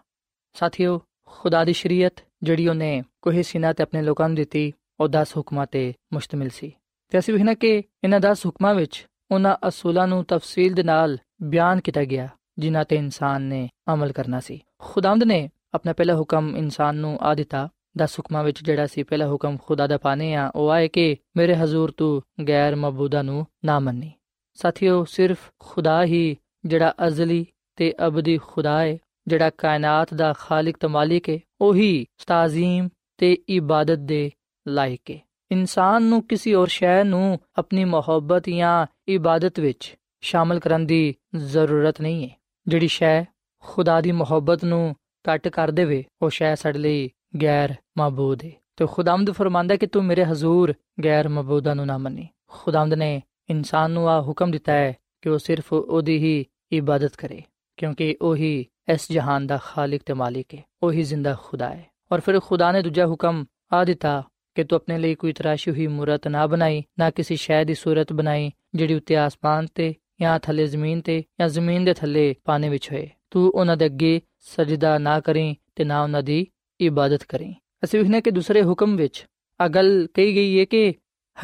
ਸਾਥੀਓ, 0.54 1.00
ਖੁਦਾ 1.26 1.64
ਦੀ 1.64 1.73
ਸ਼ਰੀਅਤ 1.73 2.14
ਜਿਹੜੀ 2.42 2.68
ਉਹਨੇ 2.68 3.02
ਕੋਹੇ 3.23 3.42
ਸੀਨਾ 3.42 3.73
ਤੇ 3.73 3.83
ਆਪਣੇ 3.83 4.02
ਲੋਕਾਂ 4.02 4.28
ਨੂੰ 4.28 4.37
ਦਿੱਤੀ, 4.37 4.73
ਉਹ 5.00 5.09
10 5.09 5.37
ਹੁਕਮਾਂ 5.37 5.66
ਤੇ 5.66 5.94
ਮੁਸ਼ਤਮਿਲ 6.12 6.49
ਸੀ। 6.49 6.73
ਤੇ 7.09 7.18
ਅਸੀਂ 7.18 7.35
ਵੇਖਣਾ 7.35 7.54
ਕਿ 7.54 7.83
ਇਹਨਾਂ 8.04 8.21
10 8.21 8.47
ਹੁਕਮਾਂ 8.47 8.75
ਵਿੱਚ 8.75 9.06
ਉਹਨਾਂ 9.30 9.68
ਅਸੂਲਾਂ 9.68 10.09
ਨੂੰ 10.09 10.25
ਤਫਸੀਲ 10.25 10.75
ਦੇ 10.75 10.83
ਨਾਲ 10.83 11.18
ਬਿਆਨ 11.43 11.81
ਕੀਤਾ 11.81 12.05
ਗਿਆ, 12.05 12.29
ਜਿਨ੍ਹਾਂ 12.59 12.85
ਤੇ 12.85 12.97
ਇਨਸਾਨ 12.97 13.43
ਨੇ 13.43 13.69
ਅਮਲ 13.93 14.12
ਕਰਨਾ 14.12 14.41
ਸੀ। 14.41 14.61
ਖੁਦਾਵੰਦ 14.79 15.25
ਨੇ 15.25 15.50
ਆਪਣਾ 15.75 15.93
ਪਹਿਲਾ 15.93 16.14
ਹੁਕਮ 16.14 16.57
ਇਨਸਾਨ 16.57 16.97
ਨੂੰ 16.97 17.19
ਆ 17.21 17.35
ਦਿੱਤਾ। 17.35 17.69
10 17.99 18.19
ਹੁਕਮਾਂ 18.19 18.45
ਵਿੱਚ 18.45 18.64
ਜਿਹੜਾ 18.64 18.87
ਸੀ, 18.87 19.03
ਪਹਿਲਾ 19.03 19.26
ਹੁਕਮ 19.26 19.57
ਖੁਦਾ 19.57 19.87
ਦਾ 19.87 19.99
ਪਾਣੇ 19.99 20.35
ਆ, 20.35 20.50
ਉਹ 20.55 20.71
ਆਏ 20.71 20.88
ਕਿ 20.88 21.17
ਮੇਰੇ 21.37 21.55
ਹਜ਼ੂਰ 21.55 21.91
ਤੂੰ 21.91 22.23
ਗੈਰ 22.49 22.76
ਮਬੂਦਾ 22.76 23.23
ਨੂੰ 23.23 23.47
ਨਾ 23.64 23.79
ਮੰਨੀ। 23.79 24.12
ਸਾਥੀਓ, 24.55 25.05
ਸਿਰਫ 25.05 25.38
ਖੁਦਾ 25.59 26.05
ਹੀ 26.05 26.37
ਜਿਹੜਾ 26.64 26.95
ਅਜ਼ਲੀ 27.07 27.47
ਤੇ 27.76 27.95
ਅਬਦੀ 28.07 28.38
ਖੁਦਾ 28.38 28.81
ਹੈ 28.81 28.99
ਜਿਹੜਾ 29.26 29.50
ਕਾਇਨਾਤ 29.50 30.14
ਦਾ 30.14 30.33
ਖਾਲਕ 30.33 30.76
ਤੇ 30.76 30.87
ਮਾਲਿਕ 30.87 31.29
ਹੈ 31.29 31.38
ਉਹੀ 31.61 32.07
ਤਾਜ਼ੀਮ 32.26 32.88
ਤੇ 33.19 33.38
ਇਬਾਦਤ 33.49 33.99
ਦੇ 33.99 34.31
ਲਾਇਕ 34.69 35.11
ਹੈ 35.11 35.19
ਇਨਸਾਨ 35.53 36.03
ਨੂੰ 36.03 36.23
ਕਿਸੇ 36.23 36.55
ਹੋਰ 36.55 36.69
ਸ਼ੈ 36.69 37.05
ਨੂੰ 37.05 37.38
ਆਪਣੀ 37.59 37.85
ਮੁਹੱਬਤ 37.85 38.49
ਜਾਂ 38.49 38.87
ਇਬਾਦਤ 39.09 39.61
ਵਿੱਚ 39.61 39.97
ਸ਼ਾਮਲ 40.25 40.59
ਕਰਨ 40.61 40.87
ਦੀ 40.87 41.14
ਜ਼ਰੂਰਤ 41.37 42.00
ਨਹੀਂ 42.00 42.23
ਹੈ। 42.25 42.37
ਜਿਹੜੀ 42.66 42.88
ਸ਼ੈ 42.88 43.25
ਖੁਦਾ 43.64 44.00
ਦੀ 44.00 44.12
ਮੁਹੱਬਤ 44.12 44.64
ਨੂੰ 44.64 44.95
ਕੱਟ 45.25 45.49
ਕਰ 45.49 45.71
ਦੇਵੇ, 45.71 46.04
ਉਹ 46.23 46.31
ਸ਼ੈ 46.31 46.54
ਸਾਡੇ 46.54 46.78
ਲਈ 46.78 47.11
ਗੈਰ 47.43 47.75
ਮਾਬੂਦ 47.99 48.45
ਹੈ। 48.45 48.50
ਤੇ 48.76 48.87
ਖੁਦਾਮਦ 48.87 49.31
ਫਰਮਾਂਦਾ 49.31 49.76
ਕਿ 49.76 49.87
ਤੂੰ 49.87 50.04
ਮੇਰੇ 50.04 50.25
ਹਜ਼ੂਰ 50.25 50.73
ਗੈਰ 51.04 51.28
ਮਾਬੂਦਾਂ 51.28 51.75
ਨੂੰ 51.75 51.87
ਨਾ 51.87 51.99
ਮੰਨੀ। 51.99 52.28
ਖੁਦਾਮਦ 52.49 52.95
ਨੇ 52.95 53.23
ਇਨਸਾਨ 53.50 53.90
ਨੂੰ 53.90 54.09
ਆ 54.09 54.21
ਹੁਕਮ 54.21 54.50
ਦਿੱਤਾ 54.50 54.73
ਹੈ 54.73 54.93
ਕਿ 55.23 55.28
ਉਹ 55.28 55.38
ਸਿਰਫ 55.38 55.73
ਉਹਦੀ 55.73 56.16
ਹੀ 56.19 56.45
ਇਬਾਦਤ 56.73 57.16
ਕਰੇ, 57.16 57.43
ਕਿਉਂਕਿ 57.78 58.16
ਉਹੀ 58.23 58.66
ਇਸ 58.93 59.11
ਜਹਾਨ 59.12 59.47
ਦਾ 59.47 59.59
ਖਾਲਕ 59.64 60.00
ਤੇ 60.07 60.12
ਮਾਲਿਕ 60.12 60.54
ਹੈ, 60.54 60.62
ਉਹੀ 60.83 61.02
ਜ਼ਿੰਦਾ 61.02 61.37
ਖੁਦਾ 61.43 61.69
ਹੈ। 61.71 61.85
ਔਰ 62.12 62.21
ਫਿਰ 62.21 62.40
ਖੁਦਾ 62.40 62.71
ਨੇ 62.73 62.83
ਦੂਜਾ 62.83 63.07
ਹੁਕਮ 63.07 63.45
ਆ 63.73 63.85
ਦਿੱਤਾ 63.85 64.23
ਕਿ 64.57 64.64
ਤੂੰ 64.64 64.76
ਆਪਣੇ 64.76 64.99
ਲਈ 64.99 65.14
ਕੋਈ 65.14 65.33
ਤਰਾਸ਼ੀ 65.33 65.71
ਹੋਈ 65.71 65.87
ਮੂਰਤ 65.87 66.28
ਨਾ 66.28 66.47
ਬਣਾਈ, 66.47 66.83
ਨਾ 66.99 67.11
ਕਿਸੇ 67.11 67.37
ਸ਼ੈ 67.37 67.62
ਦੀ 67.64 67.75
ਸੂਰਤ 67.75 68.12
ਬਣਾਈ, 68.12 68.50
ਜਿਹੜੀ 68.75 68.95
ਉੱਤੇ 68.95 69.16
ਆਸਮਾਨ 69.16 69.66
ਤੇ 69.75 69.95
ਜਾਂ 70.21 70.38
ਥੱਲੇ 70.38 70.66
ਜ਼ਮੀਨ 70.66 71.00
ਤੇ 71.00 71.25
ਜਾਂ 71.40 71.49
ਜ਼ਮੀਨ 71.49 71.85
ਦੇ 71.85 71.94
ਥੱਲੇ 71.94 72.35
ਪਾਣੀ 72.44 72.68
ਵਿੱਚ 72.68 72.92
ਹੋਏ। 72.92 73.11
ਤੂੰ 73.30 73.50
ਉਹਨਾਂ 73.50 73.76
ਦੇ 73.76 73.85
ਅੱਗੇ 73.85 74.21
ਸਜਦਾ 74.38 74.99
ਨਾ 74.99 75.21
ਕਰੀਂ 75.21 75.54
ਤੇ 75.75 75.85
ਨਾ 75.85 76.02
ਉਹਨਾਂ 76.02 76.23
ਦੀ 76.23 76.47
ਇਬਾਦਤ 76.80 77.25
ਕਰੀਂ। 77.25 77.54
ਅਸੀਂ 77.85 78.00
ਵਿਖਨੇ 78.00 78.21
ਕਿ 78.21 78.30
ਦੂਸਰੇ 78.30 78.62
ਹੁਕਮ 78.62 78.97
ਵਿੱਚ 78.97 79.26
ਅਗਲ 79.66 80.09
ਕਹੀ 80.14 80.35
ਗਈ 80.35 80.61
ਹੈ 80.61 80.64
ਕਿ 80.64 80.94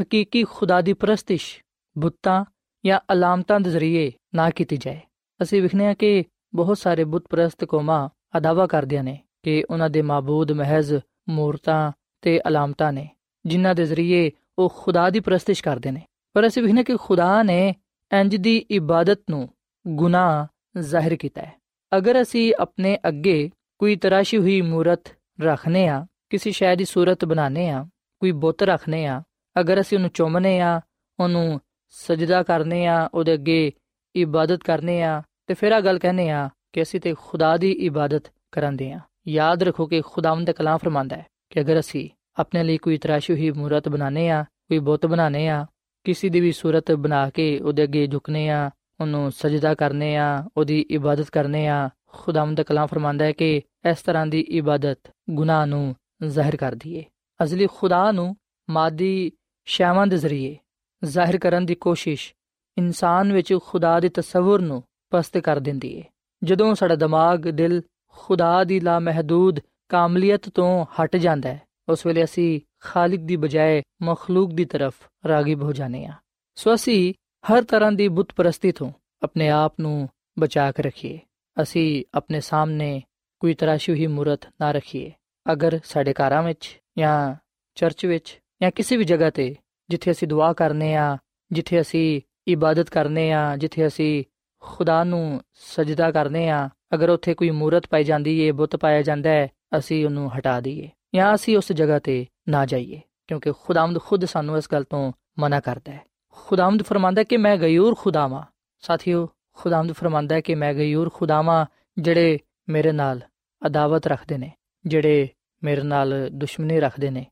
ਹਕੀਕੀ 0.02 0.44
ਖੁਦਾ 0.44 0.80
ਦੀ 0.80 0.92
ਪ੍ਰਸਤਿਸ਼ 0.92 1.64
ਬੁੱਤਾਂ 1.98 2.44
ਜਾਂ 2.86 3.00
ਅਲਾਮਤਾਂ 3.12 3.60
ਦੇ 3.60 3.70
ਜ਼ਰੀਏ 3.70 4.12
ਨਾ 4.34 4.50
ਕੀਤੀ 4.50 4.76
ਜਾਏ। 4.76 5.00
ਅਸੀਂ 5.42 5.62
ਵਿਖਨੇ 5.62 5.94
ਕਿ 5.94 6.24
ਬਹੁਤ 6.54 6.78
ਸਾਰੇ 6.78 7.04
ਬੁੱਤ 7.04 7.24
ਪ੍ਰਸਤ 7.30 7.64
ਕੌਮਾਂ 7.64 8.08
ਅਦਾਵਾ 8.38 8.66
ਕਰਦਿਆਂ 8.66 9.04
ਨੇ 9.04 9.18
ਕਿ 9.42 9.64
ਉਹਨਾਂ 9.70 9.90
ਦੇ 9.90 10.02
ਮਾਬੂਦ 10.02 10.52
ਮਹਿਜ਼ 10.52 10.94
ਮੂਰਤਾਂ 11.28 11.92
ਤੇ 12.22 12.40
ਅਲਾਮਤਾਂ 12.48 12.92
ਨੇ, 12.92 13.08
ਜਿਨ੍ਹਾਂ 13.46 13.74
ਦੇ 13.74 13.84
ਜ਼ਰੀਏ 13.84 14.30
ਉਹ 14.58 14.74
ਖੁਦਾ 14.76 15.10
ਦੀ 15.10 15.20
ਪ੍ਰਸਤਿਸ਼ 15.20 15.64
ਕਰਦੇ 15.64 15.90
ਨੇ। 15.90 16.02
ਪਰ 16.32 16.46
ਅਸੀਂ 16.46 16.62
ਵਿਖਨੇ 16.62 16.84
ਕਿ 16.84 16.96
ਖੁਦਾ 16.96 17.42
ਨੇ 17.42 17.74
ਇੰਜ 18.10 18.36
ਦੀ 18.36 18.56
ਇਬਾਦਤ 18.70 19.20
ਨੂੰ 19.30 19.48
ਗੁਨਾਹ 19.86 20.80
ਜ਼ਾਹਿਰ 20.80 21.16
ਕੀਤਾ 21.16 21.42
ਹੈ। 21.42 21.52
ਅਗਰ 21.92 22.20
ਅਸੀਂ 22.22 22.52
ਆਪਣੇ 22.60 22.98
ਅੱਗੇ 23.08 23.50
ਕੋਈ 23.80 23.96
ਤਰਾਸ਼ੀ 23.96 24.38
ਹੋਈ 24.38 24.60
ਮੂਰਤ 24.60 25.08
ਰੱਖਨੇ 25.40 25.86
ਆ 25.88 26.04
ਕਿਸੇ 26.30 26.50
ਸ਼ੈ 26.50 26.74
ਦੀ 26.76 26.84
ਸੂਰਤ 26.84 27.24
ਬਣਾਨੇ 27.24 27.68
ਆ 27.70 27.84
ਕੋਈ 28.22 28.32
ਬੁੱਤ 28.32 28.62
ਰੱਖਨੇ 28.62 29.06
ਆ 29.06 29.22
ਅਗਰ 29.56 29.80
ਅਸੀਂ 29.80 29.98
ਉਹਨੂੰ 29.98 30.10
ਚੁੰਮਨੇ 30.10 30.58
ਆ 30.60 30.80
ਉਹਨੂੰ 31.18 31.60
ਸਜਦਾ 31.94 32.42
ਕਰਨੇ 32.42 32.86
ਆ 32.86 33.08
ਉਹਦੇ 33.14 33.34
ਅੱਗੇ 33.34 33.72
ਇਬਾਦਤ 34.14 34.62
ਕਰਨੇ 34.62 35.02
ਆ 35.02 35.22
ਤੇ 35.46 35.54
ਫਿਰ 35.54 35.72
ਆ 35.72 35.80
ਗੱਲ 35.80 35.98
ਕਹਨੇ 35.98 36.28
ਆ 36.30 36.48
ਕਿ 36.72 36.82
ਅਸੀਂ 36.82 37.00
ਤੇ 37.00 37.14
ਖੁਦਾ 37.18 37.56
ਦੀ 37.56 37.70
ਇਬਾਦਤ 37.70 38.30
ਕਰਾਂਦੇ 38.52 38.92
ਆ 38.92 39.00
ਯਾਦ 39.28 39.62
ਰੱਖੋ 39.62 39.86
ਕਿ 39.86 40.00
ਖੁਦਾਵੰਦ 40.00 40.46
ਦਾ 40.46 40.52
ਕਲਾਮ 40.52 40.78
ਫਰਮਾਂਦਾ 40.78 41.16
ਹੈ 41.16 41.26
ਕਿ 41.50 41.60
ਅਗਰ 41.60 41.80
ਅਸੀਂ 41.80 42.08
ਆਪਣੇ 42.38 42.62
ਲਈ 42.64 42.76
ਕੋਈ 42.78 42.98
ਤਰਾਸ਼ੀ 42.98 43.34
ਹੋਈ 43.34 43.50
ਮੂਰਤ 43.50 43.88
ਬਣਾਨੇ 43.88 44.28
ਆ 44.30 44.42
ਕੋਈ 44.42 44.78
ਬੁੱਤ 44.78 45.06
ਬਣਾਨੇ 45.06 45.48
ਆ 45.48 45.64
ਕਿਸੇ 46.04 46.28
ਦੀ 46.28 46.40
ਵੀ 46.40 46.52
ਸੂਰਤ 46.52 46.92
ਬਣਾ 46.92 47.30
ਕੇ 47.30 47.58
ਉਹਦੇ 47.58 47.82
ਅੱਗੇ 47.82 48.06
ਝੁਕਨੇ 48.06 48.48
ਆ, 48.48 48.70
ਉਹਨੂੰ 49.00 49.32
ਸਜਦਾ 49.32 49.74
ਕਰਨੇ 49.74 50.16
ਆ, 50.16 50.44
ਉਹਦੀ 50.56 50.80
ਇਬਾਦਤ 50.90 51.30
ਕਰਨੇ 51.30 51.68
ਆ, 51.68 51.90
ਖੁਦਾਵੰਦ 52.06 52.56
ਦਾ 52.56 52.62
ਕਲਾਮ 52.62 52.86
ਫਰਮਾਂਦਾ 52.86 53.24
ਹੈ 53.24 53.32
ਕਿ 53.32 53.62
ਇਸ 53.90 54.02
ਤਰ੍ਹਾਂ 54.02 54.26
ਦੀ 54.26 54.40
ਇਬਾਦਤ 54.40 54.98
ਗੁਨਾਹ 55.30 55.66
ਨੂੰ 55.66 55.96
ਜ਼ਾਹਿਰ 56.26 56.56
ਕਰਦੀ 56.56 56.94
ਏ 56.94 57.04
ਅਜ਼ਲੀ 57.42 57.66
ਖੁਦਾ 57.66 58.12
ਨੂੰ 58.12 58.36
ਮਾਦੀ 58.70 59.32
ਸ਼ੈਵਾਂ 59.64 60.06
ਦੇ 60.06 60.16
ਜ਼ਰੀਏ 60.16 60.56
ਜ਼ਾਹਿਰ 61.04 61.38
ਕਰਨ 61.38 61.66
ਦੀ 61.66 61.74
ਕੋਸ਼ਿਸ਼ 61.74 62.34
ਇਨਸਾਨ 62.78 63.32
ਵਿੱਚ 63.32 63.54
ਖੁਦਾ 63.64 64.00
ਦੇ 64.00 64.08
ਤਸਵਰ 64.08 64.60
ਨੂੰ 64.60 64.82
ਪਸਤ 65.10 65.38
ਕਰ 65.38 65.60
ਦਿੰਦੀ 65.60 65.94
ਏ। 65.94 66.04
ਜਦੋਂ 66.44 66.74
ਸਾਡਾ 66.74 66.94
ਦਿਮਾਗ, 66.94 67.38
ਦਿਲ 67.38 67.82
ਖੁਦਾ 68.06 68.64
ਦੀ 68.64 68.80
ਲਾ 68.80 68.98
ਮਹਦੂਦ 68.98 69.60
ਕਾਮਲੀਅਤ 69.88 70.48
ਤੋਂ 70.48 70.84
ਹਟ 70.84 71.16
ਜਾਂਦਾ 71.16 71.48
ਹੈ 71.48 71.62
ਉਸ 71.90 72.06
ਵੇਲੇ 72.06 72.24
ਅਸੀਂ 72.24 72.60
ਖਾਲਿਕ 72.80 73.20
ਦੀ 73.20 73.36
ਬਜਾਏ 73.36 73.82
ਮਖਲੂਕ 74.02 74.52
ਦੀ 74.52 74.64
ਤਰਫ 74.64 74.94
ਰਾਗਿਬ 75.28 75.62
ਹੋ 75.62 75.72
ਜਾਂਦੇ 75.72 76.06
ਆ 76.06 76.12
ਸੋ 76.54 76.74
ਅਸੀਂ 76.74 77.14
ਹਰ 77.52 77.62
ਤਰ੍ਹਾਂ 77.62 77.92
ਦੀ 77.92 78.08
ਬੁੱਤ 78.08 78.32
ਪ੍ਰਸਤੀ 78.32 78.72
ਤੋਂ 78.72 78.90
ਆਪਣੇ 79.22 79.48
ਆਪ 79.48 79.74
ਨੂੰ 79.80 80.08
ਬਚਾ 80.38 80.72
ਕੇ 80.72 80.82
ਰੱਖੀਏ। 80.82 81.18
ਅਸੀਂ 81.62 82.04
ਆਪਣੇ 82.14 82.40
ਸਾਹਮਣੇ 82.40 83.02
ਕੋਈ 83.40 83.54
ਤਰਾਸ਼ੀ 83.54 83.92
ਹੋਈ 83.92 84.06
ਮੂਰਤ 84.06 84.40
ਨਾ 84.60 84.72
ਰੱਖੀਏ। 84.72 85.12
ਅਗਰ 85.52 85.80
ਸਾਡੇ 85.84 86.12
ਘਰਾਂ 86.12 86.42
ਵਿੱਚ 86.42 86.80
ਜਾਂ 86.98 87.34
ਚਰਚ 87.74 88.06
ਵਿੱਚ 88.06 88.40
ਜਾਂ 88.62 88.70
ਕਿਸੇ 88.70 88.96
ਵੀ 88.96 89.04
ਜਗ੍ਹਾ 89.04 89.30
ਤੇ 89.30 89.56
ਜਿੱਥੇ 89.88 90.10
ਅਸੀਂ 90.10 90.28
ਦੁਆ 90.28 90.52
ਕਰਨੇ 90.52 90.94
ਆ 90.94 91.18
ਜਿੱਥੇ 91.52 91.80
ਅਸੀਂ 91.80 92.20
ਇਬਾਦਤ 92.48 92.90
ਕਰਨੇ 92.90 93.32
ਆ 93.32 93.56
ਜਿੱਥੇ 93.56 93.86
ਅਸੀਂ 93.86 94.24
ਖੁਦਾ 94.60 95.04
ਨੂੰ 95.04 95.40
ਸਜਦਾ 95.54 96.10
ਕਰਨੇ 96.10 96.48
ਆ 96.48 96.68
ਅਗਰ 96.94 97.10
ਉੱਥੇ 97.10 97.34
ਕੋਈ 97.34 97.50
ਮੂਰਤ 97.50 97.86
ਪਾਈ 97.86 98.04
ਜਾਂਦੀ 98.04 98.38
ਏ 98.40 98.50
ਬੁੱਤ 98.50 98.76
ਪਾਇਆ 98.76 99.02
ਜਾਂਦਾ 99.02 99.30
ਹੈ, 99.30 99.48
ਅਸੀਂ 99.78 100.04
ਉਹਨੂੰ 100.04 100.38
ਹਟਾ 100.38 100.60
ਦਈਏ। 100.60 100.90
ਜਾਂ 101.14 101.34
ਅਸੀਂ 101.34 101.56
ਉਸ 101.56 101.72
ਜਗ੍ਹਾ 101.72 101.98
ਤੇ 101.98 102.26
ਨਾ 102.48 102.64
ਜਾਈਏ, 102.66 103.00
ਕਿਉਂਕਿ 103.26 103.52
ਖੁਦਾਵੰਦ 103.62 104.00
ਖੁਦ 104.00 104.24
ਸਾਨੂੰ 104.24 104.56
ਇਸ 104.58 104.68
ਗੱਲ 104.72 104.84
ਤੋਂ 104.84 105.12
ਮਨਾ 105.38 105.60
ਕਰਦਾ 105.60 105.92
ਹੈ। 105.92 106.00
ਖੁਦਾਵੰਦ 106.28 106.82
ਫਰਮਾਂਦਾ 106.82 107.22
ਕਿ 107.22 107.36
ਮੈਂ 107.36 107.56
ਗਯੂਰ 107.56 107.94
ਖੁਦਾਵਾਂ। 107.98 108.42
ਸਾਥੀਓ, 108.80 109.28
ਖੁਦਾਵੰਦ 109.52 109.92
ਫਰਮਾਂਦਾ 109.92 110.34
ਹੈ 110.34 110.40
ਕਿ 110.40 110.54
ਮੈਂ 110.54 110.72
ਗਯੂਰ 110.74 111.10
ਖੁਦਾਵਾਂ 111.14 111.66
ਜਿਹੜੇ 111.98 112.38
ਮੇਰੇ 112.68 112.92
ਨਾਲ 112.92 113.20
ਅਦਾਵਤ 113.62 114.06
ਰੱਖਦੇ 114.06 114.38
ਨੇ, 114.38 114.50
ਜਿਹੜੇ 114.86 115.28
ਮੇਰੇ 115.62 115.82
ਨਾਲ 115.82 116.28
ਦੁਸ਼ਮਣੀ 116.32 116.80
ਰੱਖਦੇ 116.80 117.10
ਨੇ। 117.10 117.26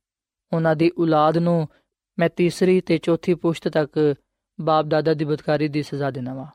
ਉਹਨਾਂ 0.53 0.77
ਦੀ 0.77 0.91
ਔਲਾਦ 0.99 1.39
ਨੂੰ 1.39 1.69
ਮੈਂ 2.19 2.29
ਤੀਸਰੀ 2.29 2.81
ਤੇ 2.81 2.99
ਚੌਥੀ 2.99 3.35
ਪੁਸ਼ਤ 3.35 3.69
ਤੱਕ 3.69 4.15
ਬਾਪ 4.61 4.87
ਦਾਦਾ 4.87 5.15
ਦੀ 5.15 5.25
ਬਦਕਾਰੀ 5.25 5.69
ਦੀ 5.69 5.83
ਸਜ਼ਾ 5.83 6.11
ਦੇਣਾ 6.11 6.35
ਵਾ। 6.35 6.47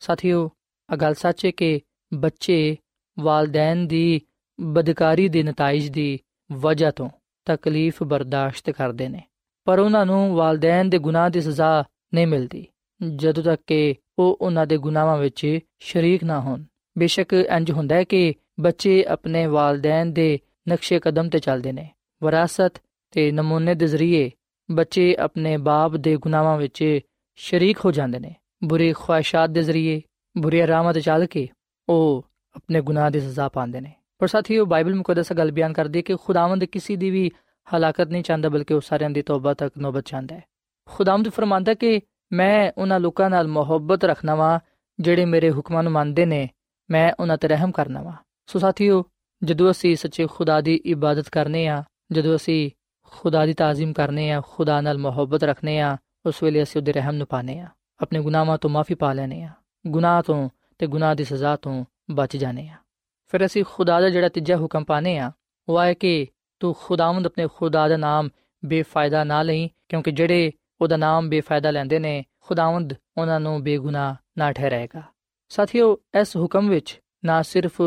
ਸਾਥੀਓ 0.00 0.50
ਆ 0.90 0.96
ਗੱਲ 0.96 1.14
ਸੱਚ 1.14 1.46
ਹੈ 1.46 1.50
ਕਿ 1.50 1.80
ਬੱਚੇ 2.14 2.76
ਵਾਲਦੈਨ 3.18 3.86
ਦੀ 3.86 4.20
ਬਦਕਾਰੀ 4.60 5.28
ਦੇ 5.28 5.42
ਨਤੀਜ 5.42 5.88
ਦੀ 5.88 6.18
ਵਜ੍ਹਾ 6.52 6.90
ਤੋਂ 6.90 7.08
ਤਕਲੀਫ 7.44 8.02
ਬਰਦਾਸ਼ਤ 8.02 8.70
ਕਰਦੇ 8.70 9.08
ਨੇ। 9.08 9.22
ਪਰ 9.64 9.78
ਉਹਨਾਂ 9.78 10.06
ਨੂੰ 10.06 10.34
ਵਾਲਦੈਨ 10.34 10.90
ਦੇ 10.90 10.98
ਗੁਨਾਹ 10.98 11.30
ਦੀ 11.30 11.40
ਸਜ਼ਾ 11.40 11.84
ਨਹੀਂ 12.14 12.26
ਮਿਲਦੀ, 12.26 12.66
ਜਦੋਂ 13.16 13.42
ਤੱਕ 13.42 13.62
ਕਿ 13.66 13.94
ਉਹ 14.18 14.38
ਉਹਨਾਂ 14.40 14.66
ਦੇ 14.66 14.78
ਗੁਨਾਹਾਂ 14.78 15.16
ਵਿੱਚ 15.16 15.58
ਸ਼ਰੀਕ 15.78 16.24
ਨਾ 16.24 16.40
ਹੋਣ। 16.40 16.64
ਬੇਸ਼ੱਕ 16.98 17.32
ਇੰਜ 17.32 17.70
ਹੁੰਦਾ 17.70 17.94
ਹੈ 17.94 18.04
ਕਿ 18.04 18.34
ਬੱਚੇ 18.60 19.04
ਆਪਣੇ 19.04 19.46
ਵਾਲਦੈਨ 19.46 20.12
ਦੇ 20.12 20.38
ਨਕਸ਼ੇ 20.68 21.00
ਕਦਮ 21.00 21.28
ਤੇ 21.28 21.38
ਚੱਲਦੇ 21.38 21.72
ਨੇ। 21.72 21.90
ਵਿਰਾਸਤ 22.22 22.82
ਤੇ 23.10 23.30
ਨਮੂਨੇ 23.32 23.74
ਦੇ 23.74 23.86
ਜ਼ਰੀਏ 23.86 24.30
ਬੱਚੇ 24.70 25.14
ਆਪਣੇ 25.14 25.56
ਬਾਪ 25.56 25.96
ਦੇ 25.96 26.16
ਗੁਨਾਹਾਂ 26.16 26.56
ਵਿੱਚ 26.56 27.00
ਸ਼ਰੀਕ 27.38 27.78
ਹੋ 27.84 27.92
ਜਾਂਦੇ 27.92 28.18
ਨੇ। 28.18 28.34
ਬੁਰੀ 28.64 28.92
ਖੁਆਇਸ਼ਾਂ 28.92 29.48
ਦੇ 29.48 29.62
ਜ਼ਰੀਏ 29.62 30.00
ਬੁਰੀ 30.38 30.66
ਰਾਹਾਂ 30.66 30.92
ਤੇ 30.94 31.00
ਚੱਲ 31.00 31.26
ਕੇ 31.26 31.48
ਉਹ 31.88 32.26
ਆਪਣੇ 32.56 32.80
ਗੁਨਾਹ 32.80 33.10
ਦੀ 33.10 33.20
ਸਜ਼ਾ 33.20 33.48
ਪਾਉਂਦੇ 33.48 33.80
ਨੇ। 33.80 33.92
ਪਰ 34.20 34.26
ਸਾਥੀਓ 34.26 34.64
ਬਾਈਬਲ 34.66 34.94
ਮੁਕੱਦਸ 34.94 35.32
ਗੱਲ 35.32 35.50
ਬਿਆਨ 35.52 35.72
ਕਰਦੀ 35.72 36.02
ਕਿ 36.02 36.16
ਖੁਦਾਵੰਦ 36.24 36.64
ਕਿਸੇ 36.64 36.96
ਦੀ 36.96 37.10
ਵੀ 37.10 37.30
ਹਲਾਕਤ 37.66 38.08
ਨਹੀਂ 38.08 38.22
ਚਾਹੁੰਦਾ, 38.22 38.48
ਬਲਕਿ 38.48 38.74
ਉਹ 38.74 38.80
ਸਾਰਿਆਂ 38.80 39.10
ਦੀ 39.10 39.22
ਤੌਬਾ 39.22 39.54
ਤੱਕ 39.54 39.78
ਨੋਬਤ 39.78 40.04
ਚਾਹੁੰਦਾ 40.06 40.34
ਹੈ। 40.34 40.42
ਖੁਦਾਵੰਦ 40.88 41.28
ਫਰਮਾਂਦਾ 41.28 41.74
ਕਿ 41.74 42.00
ਮੈਂ 42.32 42.72
ਉਹਨਾਂ 42.78 43.00
ਲੋਕਾਂ 43.00 43.30
ਨਾਲ 43.30 43.48
ਮੁਹੱਬਤ 43.48 44.04
ਰੱਖਣਾ 44.04 44.34
ਵਾਂ, 44.34 44.58
ਜਿਹੜੇ 45.00 45.24
ਮੇਰੇ 45.24 45.50
ਹੁਕਮਾਂ 45.50 45.82
ਨੂੰ 45.82 45.92
ਮੰਨਦੇ 45.92 46.26
ਨੇ, 46.26 46.48
ਮੈਂ 46.90 47.12
ਉਹਨਾਂ 47.20 47.36
ਤੇ 47.38 47.48
ਰਹਿਮ 47.48 47.72
ਕਰਨਾ 47.72 48.02
ਵਾਂ। 48.02 48.12
ਸੋ 48.46 48.58
ਸਾਥੀਓ, 48.58 49.04
ਜਦੋਂ 49.44 49.70
ਅਸੀਂ 49.70 49.96
ਸੱਚੇ 49.96 50.26
ਖੁਦਾ 50.26 50.60
ਦੀ 50.60 50.74
ਇਬਾਦਤ 50.74 51.28
ਕਰਨੇ 51.28 51.66
ਆ, 51.68 51.82
ਜਦੋਂ 52.12 52.36
ਅਸੀਂ 52.36 52.70
ਖੁਦਾ 53.02 53.46
ਦੀ 53.46 53.52
ਤਾਜ਼ੀਮ 53.52 53.92
ਕਰਨੇ 53.92 54.30
ਆ, 54.30 54.42
ਖੁਦਾ 54.48 54.80
ਨਾਲ 54.80 54.98
ਮੁਹੱਬਤ 54.98 55.44
ਰੱਖਨੇ 55.44 55.80
ਆ, 55.80 55.96
ਉਸ 56.26 56.42
ਵੇਲੇ 56.42 56.62
ਅਸੀਂ 56.62 56.80
ਉਹਦੇ 56.80 56.92
ਰਹਿਮ 56.92 57.14
ਨੂੰ 57.14 57.26
ਪਾਣੇ 57.26 57.58
ਆ, 57.60 57.68
ਆਪਣੇ 58.00 58.20
ਗੁਨਾਹਾਂ 58.20 58.58
ਤੋਂ 58.58 58.70
ਮਾਫੀ 58.70 58.94
ਪਾ 58.94 59.12
ਲੈਣੇ 59.12 59.42
ਆ, 59.42 59.50
ਗੁਨਾਹ 59.86 60.22
ਤੋਂ 60.22 60.48
ਤੇ 60.78 60.86
ਗੁਨਾਹ 60.86 61.14
ਦੀ 61.14 61.24
ਸਜ਼ਾ 61.24 61.56
ਤੋਂ 61.56 61.84
ਬਚ 62.10 62.36
ਜਾਣੇ 62.36 62.68
ਆ। 62.68 62.76
ਫਿਰ 63.30 63.46
ਅਸੀਂ 63.46 63.64
ਖੁਦਾ 63.68 64.00
ਦਾ 64.00 64.10
ਜਿਹੜਾ 64.10 64.28
ਤੀਜਾ 64.28 64.56
ਹੁਕਮ 64.56 64.84
ਪਾਣੇ 64.84 65.18
ਆ 65.18 65.32
ਉਹ 65.68 65.80
ਹੈ 65.82 65.94
ਕਿ 65.94 66.26
ਤੂੰ 66.60 66.74
ਖੁਦਾਵੰਦ 66.78 67.26
ਆਪਣੇ 67.26 67.48
ਖੁਦਾ 67.54 67.88
ਦਾ 67.88 67.96
ਨਾਮ 67.96 68.28
ਬੇਫਾਇਦਾ 68.64 69.24
ਨਾ 69.24 69.42
ਲਈ, 69.42 69.70
ਕਿਉਂਕਿ 69.88 70.10
ਜਿਹੜੇ 70.10 70.52
ਉਹਦਾ 70.80 70.96
ਨਾਮ 70.96 71.28
ਬੇਫਾਇਦਾ 71.28 71.70
ਲੈਂਦੇ 71.70 71.98
ਨੇ, 71.98 72.24
ਖੁਦਾਵੰਦ 72.40 72.94
ਉਹਨਾਂ 73.18 73.40
ਨੂੰ 73.40 73.62
ਬੇਗੁਨਾਹ 73.62 74.14
ਨਾ 74.38 74.52
ਠਹਿਰਾਏਗਾ। 74.52 75.02
ਸਾਥੀਓ, 75.48 75.98
ਇਸ 76.20 76.36
ਹੁਕਮ 76.36 76.68
ਵਿੱਚ 76.68 77.00
ਨਾ 77.24 77.42
ਸਿਰਫ 77.42 77.82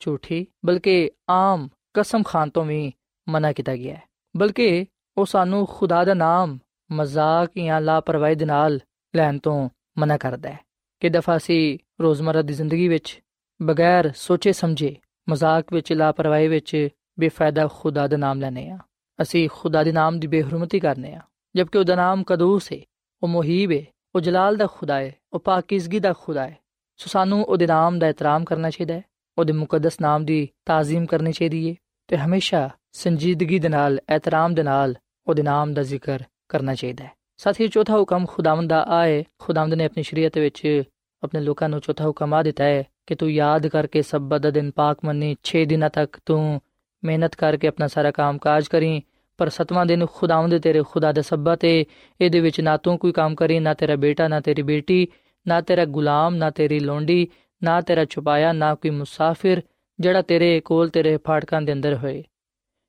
ਝੂਠੀ, 0.00 0.46
ਬਲਕਿ 0.64 1.10
ਆਮ 1.30 1.68
ਕਸਮ 1.94 2.22
ਖਾਨ 2.22 2.50
ਤੋਂ 2.50 2.64
ਵੀ 2.64 2.92
ਮਨਾ 3.28 3.52
ਕੀਤਾ 3.52 3.76
ਗਿਆ 3.76 3.94
ਹੈ, 3.94 4.02
ਬਲਕਿ 4.36 4.86
ਉਹ 5.18 5.26
ਸਾਨੂੰ 5.26 5.66
ਖੁਦਾ 5.66 6.04
ਦਾ 6.04 6.14
ਨਾਮ 6.14 6.58
ਮਜ਼ਾਕ 6.92 7.50
ਜਾਂ 7.58 7.80
ਲਾਪਰਵਾਹੀ 7.80 8.34
ਦੇ 8.34 8.44
ਨਾਲ 8.44 8.80
ਲੈਣ 9.16 9.38
ਤੋਂ 9.38 9.68
ਮਨਾ 9.98 10.16
ਕਰਦਾ 10.16 10.48
ਹੈ। 10.48 10.58
ਕਿ 11.00 11.08
ਦਫਾ 11.08 11.38
ਸੀ 11.38 11.78
ਰੋਜ਼ਮਰਾ 12.00 12.42
ਦੀ 12.42 12.54
ਜ਼ਿੰਦਗੀ 12.54 12.88
ਵਿੱਚ 12.88 13.20
ਬਗੈਰ 13.62 14.12
ਸੋਚੇ 14.16 14.52
ਸਮਝੇ 14.52 14.96
ਮਜ਼ਾਕ 15.28 15.72
ਵਿੱਚ, 15.72 15.92
ਲਾਪਰਵਾਹੀ 15.92 16.48
ਵਿੱਚ 16.48 16.88
ਬੇਫਾਇਦਾ 17.20 17.68
ਖੁਦਾ 17.72 18.06
ਦਾ 18.06 18.16
ਨਾਮ 18.16 18.40
ਲੈਨੇ 18.40 18.70
ਆ 18.70 18.78
ਅਸੀਂ 19.22 19.48
ਖੁਦਾ 19.52 19.82
ਦੇ 19.84 19.92
ਨਾਮ 19.92 20.20
ਦੀ 20.20 20.26
ਬੇਹਰਮਤੀ 20.26 20.80
ਕਰਨੇ 20.80 21.14
ਆ 21.14 21.20
ਜਦਕਿ 21.56 21.78
ਉਹਦਾ 21.78 21.94
ਨਾਮ 21.94 22.24
ਕਦੂਸ 22.24 22.72
ਹੈ 22.72 22.78
ਉਹ 23.22 23.28
ਮੁਹੀਬ 23.28 23.72
ਹੈ 23.72 23.84
ਉਹ 24.14 24.20
ਜਲਾਲ 24.20 24.56
ਦਾ 24.56 24.66
ਖੁਦਾ 24.66 25.00
ਹੈ 25.00 25.14
ਉਹ 25.32 25.40
ਪਾਕੀਜ਼ਗੀ 25.40 26.00
ਦਾ 26.00 26.12
ਖੁਦਾ 26.12 26.46
ਹੈ 26.48 26.56
ਸੋ 26.96 27.08
ਸਾਨੂੰ 27.08 27.44
ਉਹਦੇ 27.44 27.66
ਨਾਮ 27.66 27.98
ਦਾ 27.98 28.08
ਇਤਰਾਮ 28.08 28.44
ਕਰਨਾ 28.44 28.70
ਚਾਹੀਦਾ 28.70 28.94
ਹੈ, 28.94 29.02
ਉਹਦੇ 29.38 29.52
ਮੁਕੱਦਸ 29.52 30.00
ਨਾਮ 30.00 30.24
ਦੀ 30.24 30.48
ਤਾਜ਼ੀਮ 30.64 31.06
ਕਰਨੀ 31.06 31.32
ਚਾਹੀਦੀ 31.32 31.70
ਹੈ 31.70 31.74
ਤੇ 32.08 32.16
ਹਮੇਸ਼ਾ 32.16 32.70
ਸੰਜੀਦਗੀ 32.92 33.58
ਦੇ 33.58 33.68
ਨਾਲ, 33.68 34.00
ਇਤਰਾਮ 34.16 34.54
ਦੇ 34.54 34.62
ਨਾਲ 34.62 34.94
ਉਹਦੇ 35.26 35.42
ਨਾਮ 35.42 35.74
ਦਾ 35.74 35.82
ਜ਼ਿਕਰ 35.82 36.22
ਕਰਨਾ 36.48 36.74
ਚਾਹੀਦਾ 36.74 37.04
ਹੈ। 37.04 37.10
ਸਾਥੀ 37.36 37.68
ਚੌਥਾ 37.68 37.98
ਹੁਕਮ 37.98 38.26
ਖੁਦਾਵੰਦ 38.26 38.70
ਦਾ 38.70 38.82
ਆਏ 38.82 39.24
ਖੁਦਾਵੰਦ 39.38 39.74
ਨੇ 39.74 39.84
ਆਪਣੀ 39.84 40.02
ਸ਼ਰੀਅਤ 40.02 40.38
ਵਿੱਚ 40.38 40.82
ਆਪਣੇ 41.22 41.40
ਲੋਕਾਂ 41.40 41.68
ਨੂੰ 41.68 41.80
ਚੌਥਾ 41.80 42.06
ਹੁਕਮ 42.06 42.34
ਆ 42.34 42.42
ਦਿੱਤਾ 42.42 42.64
ਹੈ 42.64 42.84
ਕਿ 43.08 43.14
ਤੂੰ 43.14 43.30
ਯਾਦ 43.32 43.66
ਕਰਕੇ 43.66 44.02
ਸਬਤ 44.02 44.40
ਦਾ 44.40 44.50
ਦਿਨ 44.50 44.70
ਪਾਕ 44.70 44.98
ਮੰਨੀ 45.04 45.36
6 45.44 45.64
ਦਿਨਾਂ 45.64 45.90
ਤੱਕ 45.90 46.16
ਤੂੰ 46.26 46.60
ਮਿਹਨਤ 47.04 47.34
ਕਰਕੇ 47.34 47.68
ਆਪਣਾ 47.68 47.86
ਸਾਰਾ 47.86 48.10
ਕੰਮਕਾਜ 48.10 48.68
ਕਰੀ, 48.68 49.02
ਪਰ 49.38 49.48
ਸਤਵਾਂ 49.48 49.86
ਦਿਨ 49.86 50.06
ਖੁਦਾਵੰਦ 50.06 50.58
ਤੇਰੇ 50.58 50.82
ਖੁਦਾ 50.90 51.12
ਦਾ 51.12 51.22
ਸਬਤ 51.22 51.64
ਹੈ 51.64 51.84
ਇਹਦੇ 52.20 52.40
ਵਿੱਚ 52.40 52.60
ਨਾ 52.60 52.76
ਤੂੰ 52.76 52.98
ਕੋਈ 52.98 53.12
ਕੰਮ 53.12 53.34
ਕਰੀ, 53.34 53.58
ਨਾ 53.60 53.74
ਤੇਰਾ 53.74 53.96
ਬੇਟਾ, 53.96 54.28
ਨਾ 54.28 54.40
ਤੇਰੀ 54.40 54.62
ਬੇਟੀ, 54.62 55.08
ਨਾ 55.46 55.60
ਤੇਰਾ 55.60 55.84
ਗੁਲਾਮ, 55.84 56.34
ਨਾ 56.34 56.50
ਤੇਰੀ 56.50 56.80
ਲੋਂਡੀ, 56.80 57.28
ਨਾ 57.62 57.80
ਤੇਰਾ 57.80 58.04
ਛੁਪਾਇਆ, 58.04 58.52
ਨਾ 58.52 58.74
ਕੋਈ 58.74 58.90
ਮੁਸਾਫਿਰ 58.90 59.62
ਜਿਹੜਾ 60.00 60.22
ਤੇਰੇ 60.22 60.60
ਕੋਲ 60.60 60.88
ਤੇਰੇ 60.88 61.18
ਫਾਟਕਾਂ 61.26 61.62
ਦੇ 61.62 61.72
ਅੰਦਰ 61.72 61.94
ਹੋਏ। 61.94 62.24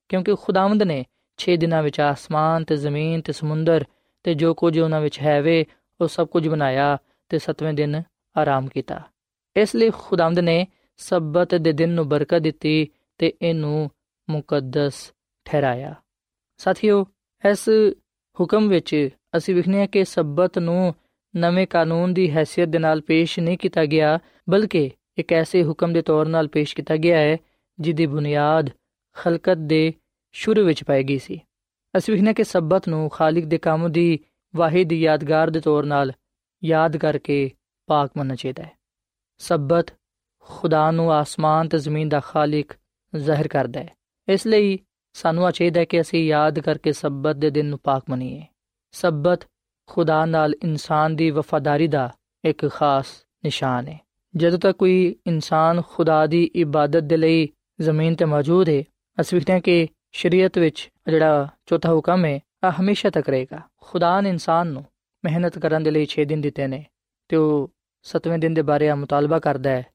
ਕਿਉਂਕਿ 0.10 0.36
ਖੁਦਾਵੰਦ 0.36 0.84
ਨੇ 0.84 1.06
6 1.38 1.56
ਦਿਨਾਂ 1.58 1.84
ਵਿੱਚ 1.84 2.00
ਆਸਮਾਨ 2.00 2.64
ਤੇ 2.64 2.76
ਜ਼ਮੀਨ 2.76 3.22
ਤੇ 3.22 3.34
ਸਮੁੰਦਰ 3.34 3.86
ਤੇ 4.24 4.34
ਜੋ 4.34 4.54
ਕੁਝ 4.54 4.80
ਉਹਨਾਂ 4.80 5.02
ਵਿੱਚ 5.02 5.20
ਹੈ 5.20 5.42
ਵੇ, 5.42 5.66
ਉਹ 6.02 6.08
ਸਭ 6.08 6.28
ਕੁਝ 6.28 6.48
ਬਣਾਇਆ 6.48 6.98
ਤੇ 7.30 7.40
ਸਤਵੇਂ 7.40 7.74
ਦਿਨ 7.74 8.04
ਆਰਾਮ 8.38 8.68
ਕੀਤਾ। 8.68 9.02
ਇਸ 9.60 9.76
ਲਈ 9.76 9.90
ਖੁਦਾਵੰਦ 9.90 10.40
ਨੇ 10.40 10.68
ਸਬਤ 10.98 11.56
ਦੇ 11.56 11.72
ਦਿਨ 11.72 11.90
ਨੂੰ 11.90 12.10
ਬਰਕਤ 12.10 12.40
ਦਿੱਤੀ 12.40 12.88
ਤੇ 13.18 13.34
ਇਹਨੂੰ 13.42 13.92
ਮੁਕੱਦਸ 14.30 15.14
ਠਹਿਰਾਇਆ। 15.46 15.96
ਸਾਥੀਓ, 16.58 17.06
ਇਸ 17.52 17.70
ਹੁਕਮ 18.40 18.70
ਵਿੱਚ 18.70 19.10
ਅਸੀਂ 19.38 19.56
ਵਿਖਨੇ 19.56 19.88
ਕਿ 19.88 20.06
ਸਬਤ 20.06 20.60
ਨੂੰ 20.60 20.96
ਨਵੇਂ 21.36 21.68
ਕਾਨੂੰਨ 21.68 22.14
ਦੀ 22.14 22.36
ਹیثیت 22.38 22.70
ਦੇ 22.70 22.80
ਨਾਲ 22.80 23.02
ਪੇਸ਼ 23.02 23.40
ਨਹੀਂ 23.40 23.58
ਕੀਤਾ 23.58 23.86
ਗਿਆ, 23.86 24.20
ਬਲਕਿ 24.50 24.92
ਇੱਕ 25.18 25.34
ਐਸੇ 25.34 25.64
ਹੁਕਮ 25.64 25.94
ਦੇ 25.94 26.02
ਤੌਰ 26.02 26.26
'ਤੇ 26.26 26.48
ਪੇਸ਼ 26.48 26.76
ਕੀਤਾ 26.76 26.98
ਗਿਆ 26.98 27.18
ਹੈ, 27.18 27.38
ਜਿਹਦੀ 27.80 28.06
ਬੁਨਿਆਦ 28.06 28.70
ਖਲਕਤ 29.14 29.58
ਦੇ 29.58 29.94
ਸ਼ੁਰੂ 30.32 30.66
ਵਿੱਚ 30.66 30.84
ਪਾਈ 30.84 31.04
ਗਈ 31.04 31.18
ਸੀ। 31.18 31.42
ਅਸੀਂ 31.98 32.14
ਵਿਖਨੇ 32.14 32.34
ਕਿ 32.34 32.44
ਸਬਤ 32.44 32.88
ਨੂੰ 32.88 33.10
ਖਾਲਕ 33.10 33.44
ਦੇ 33.44 33.58
ਕੰਮ 33.58 33.92
ਦੀ 33.92 34.20
ਵਾਹਿਦ 34.56 34.94
ਯਾਦਗਾਰ 34.94 35.50
ਦੇ 35.50 35.60
ਤੌਰ 35.60 35.84
'ਤੇ 35.84 36.14
ਯਾਦ 36.64 36.98
ਕਰਕੇ 36.98 37.52
ਪਾਕ 37.88 38.12
ਮੰਨਣਾ 38.18 38.36
ਚਾਹੀਦਾ 38.36 38.64
ਹੈ। 38.64 38.79
ਸਬਤ 39.40 39.94
ਖੁਦਾ 40.40 40.92
ਨੂੰ 40.92 41.14
ਆਸਮਾਨ 41.14 41.68
ਤੇ 41.68 41.78
ਜ਼ਮੀਨ 41.78 42.10
ਦਾ 42.10 42.20
ਖਾਲਿਕ 42.20 42.74
ਜ਼ਾਹਿਰ 43.16 43.48
ਕਰਦਾ 43.48 43.80
ਹੈ। 43.80 43.90
ਇਸ 44.30 44.48
ਲਈ 44.48 44.80
ਸਾਨੂੰ 45.14 45.46
ਆ 45.46 45.52
ਚਾਹੀਦਾ 45.52 45.80
ਹੈ 45.80 45.86
ਕਿ 45.86 46.02
ਅਸੀਂ 46.02 46.26
ਯਾਦ 46.26 46.60
ਕਰਕੇ 46.60 46.94
ਸਬਤ 46.94 47.36
ਦੇ 47.36 47.50
ਦਿਨ 47.50 47.66
ਨੂੰ 47.66 47.80
ਪਾਕ 47.84 48.04
ਮੰਨੀਏ। 48.10 48.44
ਸਬਤ 48.92 49.40
ਖੁਦਾ 49.88 50.26
ਨਾਲ 50.26 50.54
ਇਨਸਾਨ 50.64 51.16
ਦੀ 51.16 51.32
ਵਫਾਦਾਰੀ 51.32 51.88
ਦਾ 51.88 52.14
ਇੱਕ 52.46 52.68
ਖਾਸ 52.68 53.06
ਨਿਸ਼ਾਨ 53.44 53.88
ਹੈ। 53.88 54.00
ਜਦੋਂ 54.36 54.60
ਤੱਕ 54.60 54.78
ਕੋਈ 54.78 55.16
ਇਨਸਾਨ 55.28 55.82
ਖੁਦਾ 55.82 56.28
ਦੀ 56.28 56.44
ਇਬਾਦਤ 56.56 57.04
ਦੇ 57.04 57.18
ਲਈ 57.18 57.50
ਜ਼ਮੀਨ 57.82 58.16
ਤੇ 58.16 58.26
ਮੌਜੂਦ 58.26 58.70
ਹੈ, 58.70 58.84
ਅਸੀਂ 59.22 59.38
ਵੇਖਦੇ 59.38 59.54
ਹਾਂ 59.54 59.62
ਕਿ 59.62 59.88
ਸ਼ਰੀਅਤ 60.12 60.58
ਵਿੱਚ 60.58 60.90
ਜਿਹੜਾ 61.08 61.48
ਚੌਥਾ 61.66 61.94
ਹੁਕਮ 61.94 62.26
ਹੈ 62.26 62.40
ਆ 62.64 62.72
ਹਮੇਸ਼ਾ 62.72 63.10
ਤੱਕ 63.10 63.30
ਰਹੇਗਾ। 63.30 63.62
ਖੁਦਾ 63.82 64.22
ਨੇ 64.22 64.30
ਇਨਸਾਨ 64.30 64.68
ਨੂੰ 64.68 64.86
ਮਿਹਨਤ 65.26 65.60
ਕਰਨ 65.60 65.84
ਦੇ 65.84 65.92
ਲਈ 65.92 66.06
6 66.06 66.26
ਦਿਨ 66.26 66.42
ਦਿੱਤੇ 66.42 66.68
ਨੇ 66.68 66.86
ਤੇ 67.28 67.36
ਉਹ 67.36 67.72
7ਵੇਂ 68.14 68.40
ਦਿਨ 68.40 68.54
ਦੇ 68.54 68.62
ਬਾਰੇ 68.62 68.90
ਆ 68.90 68.96
ਮੁਤਾਲਬਾ 68.96 69.40
ਕਰਦਾ 69.40 69.70
ਹੈ 69.70 69.86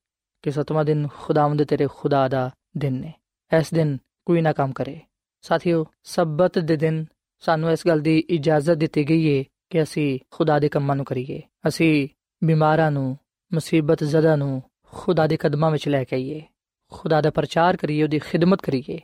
ਕਿ 0.42 0.50
7ਵਾਂ 0.50 0.84
ਦਿਨ 0.84 1.08
ਖੁਦਾਵੰਦ 1.18 1.62
ਤੇਰੇ 1.62 1.88
ਖੁਦਾ 1.94 2.28
ਦਾ 2.28 2.50
ਦਿਨ 2.78 2.92
ਨੇ। 2.92 3.12
ਇਸ 3.58 3.74
ਦਿਨ 3.74 3.98
ਕੋਈ 4.26 4.40
ਨਾ 4.40 4.52
ਕੰਮ 4.52 4.72
ਕਰੇ। 4.72 5.00
ਸਾਥੀਓ, 5.42 5.86
ਸਬਤ 6.02 6.58
ਦੇ 6.58 6.76
ਦਿਨ 6.76 7.04
ਸਾਨੂੰ 7.40 7.70
ਇਸ 7.70 7.86
ਗੱਲ 7.86 8.00
ਦੀ 8.00 8.18
ਇਜਾਜ਼ਤ 8.30 8.74
ਦਿੱਤੀ 8.74 9.08
ਗਈ 9.08 9.38
ਹੈ 9.38 9.44
ਕਿ 9.70 9.82
ਅਸੀਂ 9.82 10.18
ਖੁਦਾ 10.30 10.58
ਦੇ 10.58 10.68
ਕੰਮਾਂ 10.68 10.96
ਨੂੰ 10.96 11.04
ਕਰੀਏ। 11.04 11.42
ਅਸੀਂ 11.68 12.08
ਬਿਮਾਰਾਂ 12.44 12.90
ਨੂੰ, 12.90 13.18
ਮੁਸੀਬਤ 13.54 14.04
ਜ਼ਦਾ 14.04 14.36
ਨੂੰ 14.36 14.62
ਖੁਦਾ 14.92 15.26
ਦੇ 15.26 15.36
ਕਦਮਾਂ 15.36 15.70
ਵਿੱਚ 15.70 15.88
ਲੈ 15.88 16.04
ਕੇ 16.04 16.16
ਆਈਏ। 16.16 16.42
ਖੁਦਾ 16.92 17.20
ਦਾ 17.20 17.30
ਪ੍ਰਚਾਰ 17.30 17.76
ਕਰੀਏ, 17.76 18.02
ਉਹਦੀ 18.02 18.18
ਖਿਦਮਤ 18.18 18.62
ਕਰੀਏ। 18.62 19.00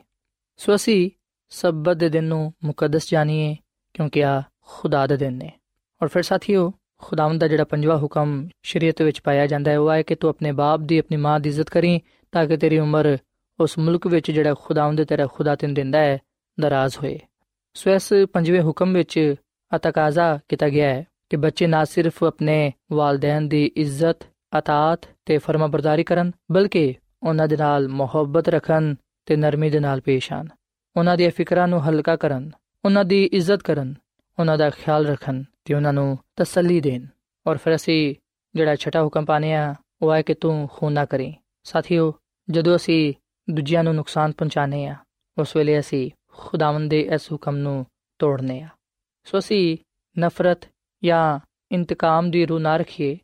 ਸੋ 0.57 0.75
ਅਸੀਂ 0.75 1.11
ਸਬਤ 1.49 1.97
ਦੇ 1.97 2.09
ਦਿਨ 2.09 2.23
ਨੂੰ 2.23 2.53
ਮੁਕੱਦਸ 2.63 3.09
ਜਾਣੀਏ 3.09 3.55
ਕਿਉਂਕਿ 3.93 4.25
ਆ 4.25 4.43
ਖੁਦਾ 4.61 5.07
ਦਾ 5.07 5.15
ਦਿਨ 5.15 5.33
ਨੇ। 5.33 5.51
ਔਰ 6.01 6.07
ਫਿਰ 6.07 6.23
ਸਾਥੀਓ 6.23 6.73
ਖੁਦਾਵੰਦ 7.01 7.41
ਦਾ 7.41 7.47
ਜਿਹੜਾ 7.47 7.63
ਪੰਜਵਾਂ 7.63 7.97
ਹੁਕਮ 7.97 8.47
ਸ਼ਰੀਅਤ 8.63 9.01
ਵਿੱਚ 9.01 9.21
ਪਾਇਆ 9.21 9.45
ਜਾਂਦਾ 9.47 9.71
ਹੈ, 9.71 9.79
ਉਹ 9.79 9.91
ਹੈ 9.91 10.01
ਕਿ 10.01 10.15
ਤੂੰ 10.15 10.29
ਆਪਣੇ 10.29 10.51
ਬਾਪ 10.51 10.79
ਦੀ, 10.79 10.97
ਆਪਣੀ 10.99 11.17
ਮਾਂ 11.17 11.39
ਦੀ 11.39 11.49
ਇੱਜ਼ਤ 11.49 11.69
ਕਰੀਂ 11.69 11.99
ਤਾਂ 12.33 12.45
ਕਿ 12.45 12.57
ਤੇਰੀ 12.57 12.79
ਉਮਰ 12.79 13.17
ਉਸ 13.59 13.77
ਮੁਲਕ 13.77 14.07
ਵਿੱਚ 14.07 14.31
ਜਿਹੜਾ 14.31 14.53
ਖੁਦਾਵੰਦ 14.61 15.03
ਤੇਰਾ 15.03 15.27
ਖੁਦਾ 15.27 15.55
ਤੈਨੂੰ 15.55 15.75
ਦਿੰਦਾ 15.75 15.99
ਹੈ, 15.99 16.17
ਦਰਾਜ਼ 16.57 16.97
ਹੋਏ। 16.97 17.19
ਸੋ 17.75 17.91
ਇਸ 17.91 18.11
ਪੰਜਵੇਂ 18.33 18.61
ਹੁਕਮ 18.61 18.93
ਵਿੱਚ 18.93 19.35
ਅਤਕਾਜ਼ਾ 19.71 20.39
ਕੀਤਾ 20.49 20.69
ਗਿਆ 20.69 20.87
ਹੈ 20.89 21.05
ਕਿ 21.29 21.37
ਬੱਚੇ 21.37 21.67
ਨਾ 21.67 21.83
ਸਿਰਫ 21.85 22.23
ਆਪਣੇ 22.23 22.71
ਵਾਲਿਦੈਨ 22.91 23.47
ਦੀ 23.49 23.65
ਇੱਜ਼ਤ 23.75 24.25
ਅਤਾਤ 24.59 25.05
ਤੇ 25.25 25.37
ਫਰਮਾਬਰਦਾਰੀ 25.37 26.03
ਕਰਨ, 26.03 26.31
ਬਲਕਿ 26.51 26.93
ਉਹਨਾਂ 27.23 27.47
ਦੇ 27.47 27.57
ਨਾਲ 27.57 27.87
ਮੁਹੱਬਤ 27.87 28.49
ਰੱਖਣ 28.49 28.95
ਤੇ 29.25 29.35
ਨਰਮੀ 29.35 29.69
ਦੇ 29.69 29.79
ਨਾਲ 29.79 30.01
ਪੇਸ਼ 30.01 30.31
ਆਣ 30.33 30.47
ਉਹਨਾਂ 30.95 31.17
ਦੀਆਂ 31.17 31.31
ਫਿਕਰਾਂ 31.31 31.67
ਨੂੰ 31.67 31.81
ਹਲਕਾ 31.89 32.15
ਕਰਨ, 32.15 32.49
ਉਹਨਾਂ 32.85 33.05
ਦੀ 33.05 33.23
ਇੱਜ਼ਤ 33.23 33.61
ਕਰਨ, 33.63 33.93
ਉਹਨਾਂ 34.39 34.57
ਦਾ 34.57 34.69
ਖਿਆਲ 34.69 35.05
ਰੱਖਣ 35.05 35.43
ਤੇ 35.65 35.73
ਉਹਨਾਂ 35.73 35.93
ਨੂੰ 35.93 36.17
ਤਸੱਲੀ 36.41 36.79
ਦੇਣ 36.81 37.05
ਔਰ 37.45 37.57
ਫਿਰ 37.57 37.75
ਅਸੀਂ 37.75 38.15
ਜਿਹੜਾ 38.55 38.75
ਛਟਾ 38.75 39.03
ਹੁਕਮ 39.03 39.25
ਪਾਣੇ 39.25 39.53
ਆ 39.53 39.73
ਉਹ 40.01 40.13
ਹੈ 40.13 40.21
ਕਿ 40.21 40.33
ਤੂੰ 40.33 40.67
ਖੂਨ 40.73 40.93
ਨਾ 40.93 41.05
ਕਰੀ 41.05 41.33
ਸਾਥੀਓ 41.65 42.13
ਜਦੋਂ 42.47 42.75
ਅਸੀਂ 42.75 43.13
ਦੂਜਿਆਂ 43.47 43.83
ਨੂੰ 43.83 43.95
ਨੁਕਸਾਨ 43.95 44.31
ਪਹੁੰਚਾਣੇ 44.31 44.85
ਆ 44.87 44.95
ਉਸ 45.37 45.55
ਵੇਲੇ 45.55 45.79
ਅਸੀਂ 45.79 46.09
ਖੁਦਾਵੰਦ 46.37 46.89
ਦੇ 46.89 46.99
ਇਸ 47.13 47.31
ਹੁਕਮ 47.31 47.55
ਨੂੰ 47.57 47.85
ਤੋੜਨੇ 48.19 48.61
ਆ 48.61 48.67
ਸੋ 49.27 49.37
ਅਸੀਂ 49.39 49.77
ਨਫ਼ਰਤ 50.15 50.67
ਜਾਂ 51.03 51.39
ਇੰਤਕਾਮ 51.71 52.31
ਦੀ 52.31 52.45
ਰੂਹ 52.45 52.59
ਨਾ 52.59 52.75
ਰੱਖੀਏ 52.77 53.17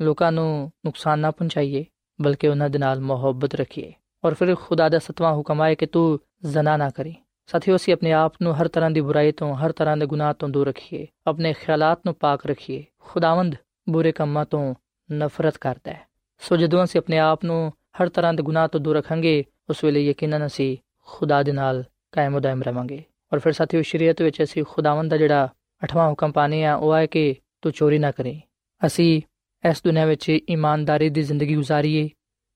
ਲੋਕਾਂ 0.00 0.30
ਨੂੰ 0.32 0.70
ਨੁਕਸਾਨ 0.84 1.18
ਨਾ 1.18 1.30
ਪਹੁੰਚਾਈਏ 1.30 1.84
ਬਲਕਿ 2.18 2.48
ਉਹਨਾਂ 2.48 2.68
ਦੇ 2.70 2.78
ਨਾਲ 2.78 3.00
ਮੁਹੱਬਤ 3.00 3.54
ਰੱਖੀਏ 3.54 3.92
ਔਰ 4.24 4.34
ਫਿਰ 4.34 4.54
ਖੁਦਾ 4.54 4.88
ਦਾ 4.88 4.98
ਸਤਵਾਂ 4.98 5.32
ਹੁਕਮ 5.32 5.62
ਹੈ 5.62 5.74
ਕਿ 5.74 5.86
ਤੂੰ 5.86 6.18
ਜ਼ਨਾ 6.44 6.76
ਨਾ 6.76 6.88
ਕਰੀ 6.90 7.14
ਸਾਥੀਓ 7.50 7.76
ਅਸੀਂ 7.76 7.92
ਆਪਣੇ 7.92 8.12
ਆਪ 8.12 8.32
ਨੂੰ 8.42 8.54
ਹਰ 8.56 8.68
ਤਰ੍ਹਾਂ 8.68 8.90
ਦੀ 8.90 9.00
ਬੁਰਾਈ 9.00 9.32
ਤੋਂ 9.32 9.54
ਹਰ 9.56 9.72
ਤਰ੍ਹਾਂ 9.72 9.96
ਦੇ 9.96 10.06
ਗੁਨਾਹ 10.06 10.32
ਤੋਂ 10.34 10.48
ਦੂਰ 10.48 10.66
ਰੱਖੀਏ 10.66 11.06
ਆਪਣੇ 11.26 11.52
ਖਿਆਲਾਤ 11.52 12.00
ਨੂੰ 12.06 12.14
ਪਾਕ 12.14 12.46
ਰੱਖੀਏ 12.46 12.84
ਖੁਦਾਵੰਦ 13.00 13.54
ਬੁਰੇ 13.88 14.12
ਕੰਮਾਂ 14.12 14.44
ਤੋਂ 14.44 14.62
ਨਫ਼ਰਤ 15.10 15.58
ਕਰਦਾ 15.58 15.92
ਹੈ 15.92 16.06
ਸੋ 16.42 16.56
ਜਦੋਂ 16.56 16.84
ਅਸੀਂ 16.84 17.00
ਆਪਣੇ 17.00 17.18
ਆਪ 17.18 17.44
ਨੂੰ 17.44 17.72
ਹਰ 18.00 18.08
ਤਰ੍ਹਾਂ 18.08 18.32
ਦੇ 18.34 18.42
ਗੁਨਾਹ 18.42 18.68
ਤੋਂ 18.68 18.80
ਦੂਰ 18.80 18.96
ਰੱਖਾਂਗੇ 18.96 19.42
ਉਸ 19.70 19.84
ਵੇਲੇ 19.84 20.04
ਯਕੀਨਨ 20.04 20.46
ਅਸੀਂ 20.46 20.76
ਖੁਦਾ 21.08 21.42
ਦੇ 21.42 21.52
ਨਾਲ 21.52 21.84
ਕਾਇਮ 22.12 22.36
ਉਦਾਇਮ 22.36 22.62
ਰਵਾਂਗੇ 22.62 23.02
ਔਰ 23.32 23.38
ਫਿਰ 23.38 23.52
ਸਾਥੀਓ 23.52 23.82
ਸ਼ਰੀਅਤ 23.82 24.22
ਵਿੱਚ 24.22 24.42
ਅਸੀਂ 24.42 24.64
ਖੁਦਾਵੰਦ 24.64 25.10
ਦਾ 25.10 25.16
ਜਿਹੜਾ 25.16 25.48
8ਵਾਂ 25.82 26.08
ਹੁਕਮ 26.08 26.32
ਪਾਣੇ 26.32 26.64
ਆ 26.64 26.74
ਉਹ 26.74 26.96
ਹੈ 26.96 27.04
ਕਿ 27.06 27.34
ਤੂੰ 27.62 27.72
ਚੋਰੀ 27.72 27.98
ਨਾ 27.98 28.10
ਕਰੇ 28.10 28.40
ਅਸੀਂ 28.82 29.20
ਇਸ 29.64 29.82
ਦੁਨੀਆਂ 29.84 30.06
ਵਿੱਚ 30.06 30.28
ਇਮਾਨਦਾਰੀ 30.30 31.08
ਦੀ 31.08 31.22
ਜ਼ਿੰਦਗੀ 31.22 31.56
گزارੀਏ 31.56 32.08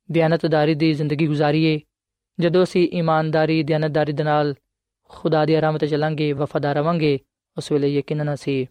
ਦਿਆਨਤਦਾਰੀ 0.09 0.75
ਦੀ 0.75 0.93
ਜ਼ਿੰਦਗੀ 0.93 1.29
گزارੀਏ 1.29 1.81
ਜਦੋਂ 2.39 2.63
ਅਸੀਂ 2.63 2.89
ਇਮਾਨਦਾਰੀ 2.93 3.63
ਦਿਆਨਤਦਾਰੀ 3.63 4.13
ਦੇ 4.13 4.25
ਨਾਲ 4.25 4.55
ਖੁਦਾ 5.09 5.45
ਦੀ 5.45 5.61
ਰਾਹ 5.61 5.79
ਤੇ 5.79 5.87
ਚੱਲਾਂਗੇ, 5.87 6.33
ਵਫਾਦਾਰ 6.33 6.77
ਰਵਾਂਗੇ, 6.77 7.19
ਉਸ 7.57 7.73
ਵੇਲੇ 7.73 7.89
ਯਕੀਨਨ 7.89 8.35
ਅਸੀਂ 8.35 8.67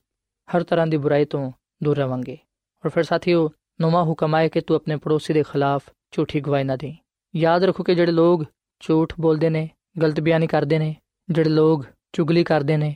ਹਰ 0.56 0.64
ਤਰ੍ਹਾਂ 0.64 0.88
ਦੀ 0.88 0.98
ਬੁਰਾਈ 0.98 1.26
ਤੋਂ 1.26 1.52
ਦੂਰ 1.84 1.98
ਰਵਾਂਗੇ। 1.98 2.38
ਔਰ 2.86 2.90
ਫਿਰ 2.90 3.04
ਸਾਥੀਓ, 3.04 3.52
ਨੌਵਾਂ 3.82 4.04
ਹੁਕਮ 4.04 4.36
ਆਏ 4.36 4.50
ਕਿ 4.50 4.62
ਤੂੰ 4.62 4.76
ਆਪਣੇ 4.76 4.96
ਪੜੋਸੀ 4.96 5.34
ਦੇ 5.34 5.44
ਖਿਲਾਫ 5.44 5.84
ਝੂਠੀ 6.12 6.40
ਗਵਾਹੀ 6.40 6.64
ਨਾ 6.64 6.76
ਦੇ। 6.76 6.96
ਯਾਦ 7.36 7.64
ਰੱਖੋ 7.64 7.84
ਕਿ 7.84 7.96
ਜਿਹੜੇ 7.96 8.12
ਲੋਕ 8.12 8.46
ਝੂਠ 8.80 9.14
ਬੋਲਦੇ 9.20 9.50
ਨੇ, 9.50 9.70
ਗਲਤ 10.02 10.20
ਬਿਆਨੀ 10.20 10.48
ਕਰਦੇ 10.48 10.80
ਨੇ, 10.80 10.96
ਜਿਹੜੇ 11.30 11.50
ਲੋਕ 11.50 11.86
ਚੁਗਲੀ 12.14 12.44
ਕਰਦੇ 12.44 12.78
ਨੇ, 12.78 12.96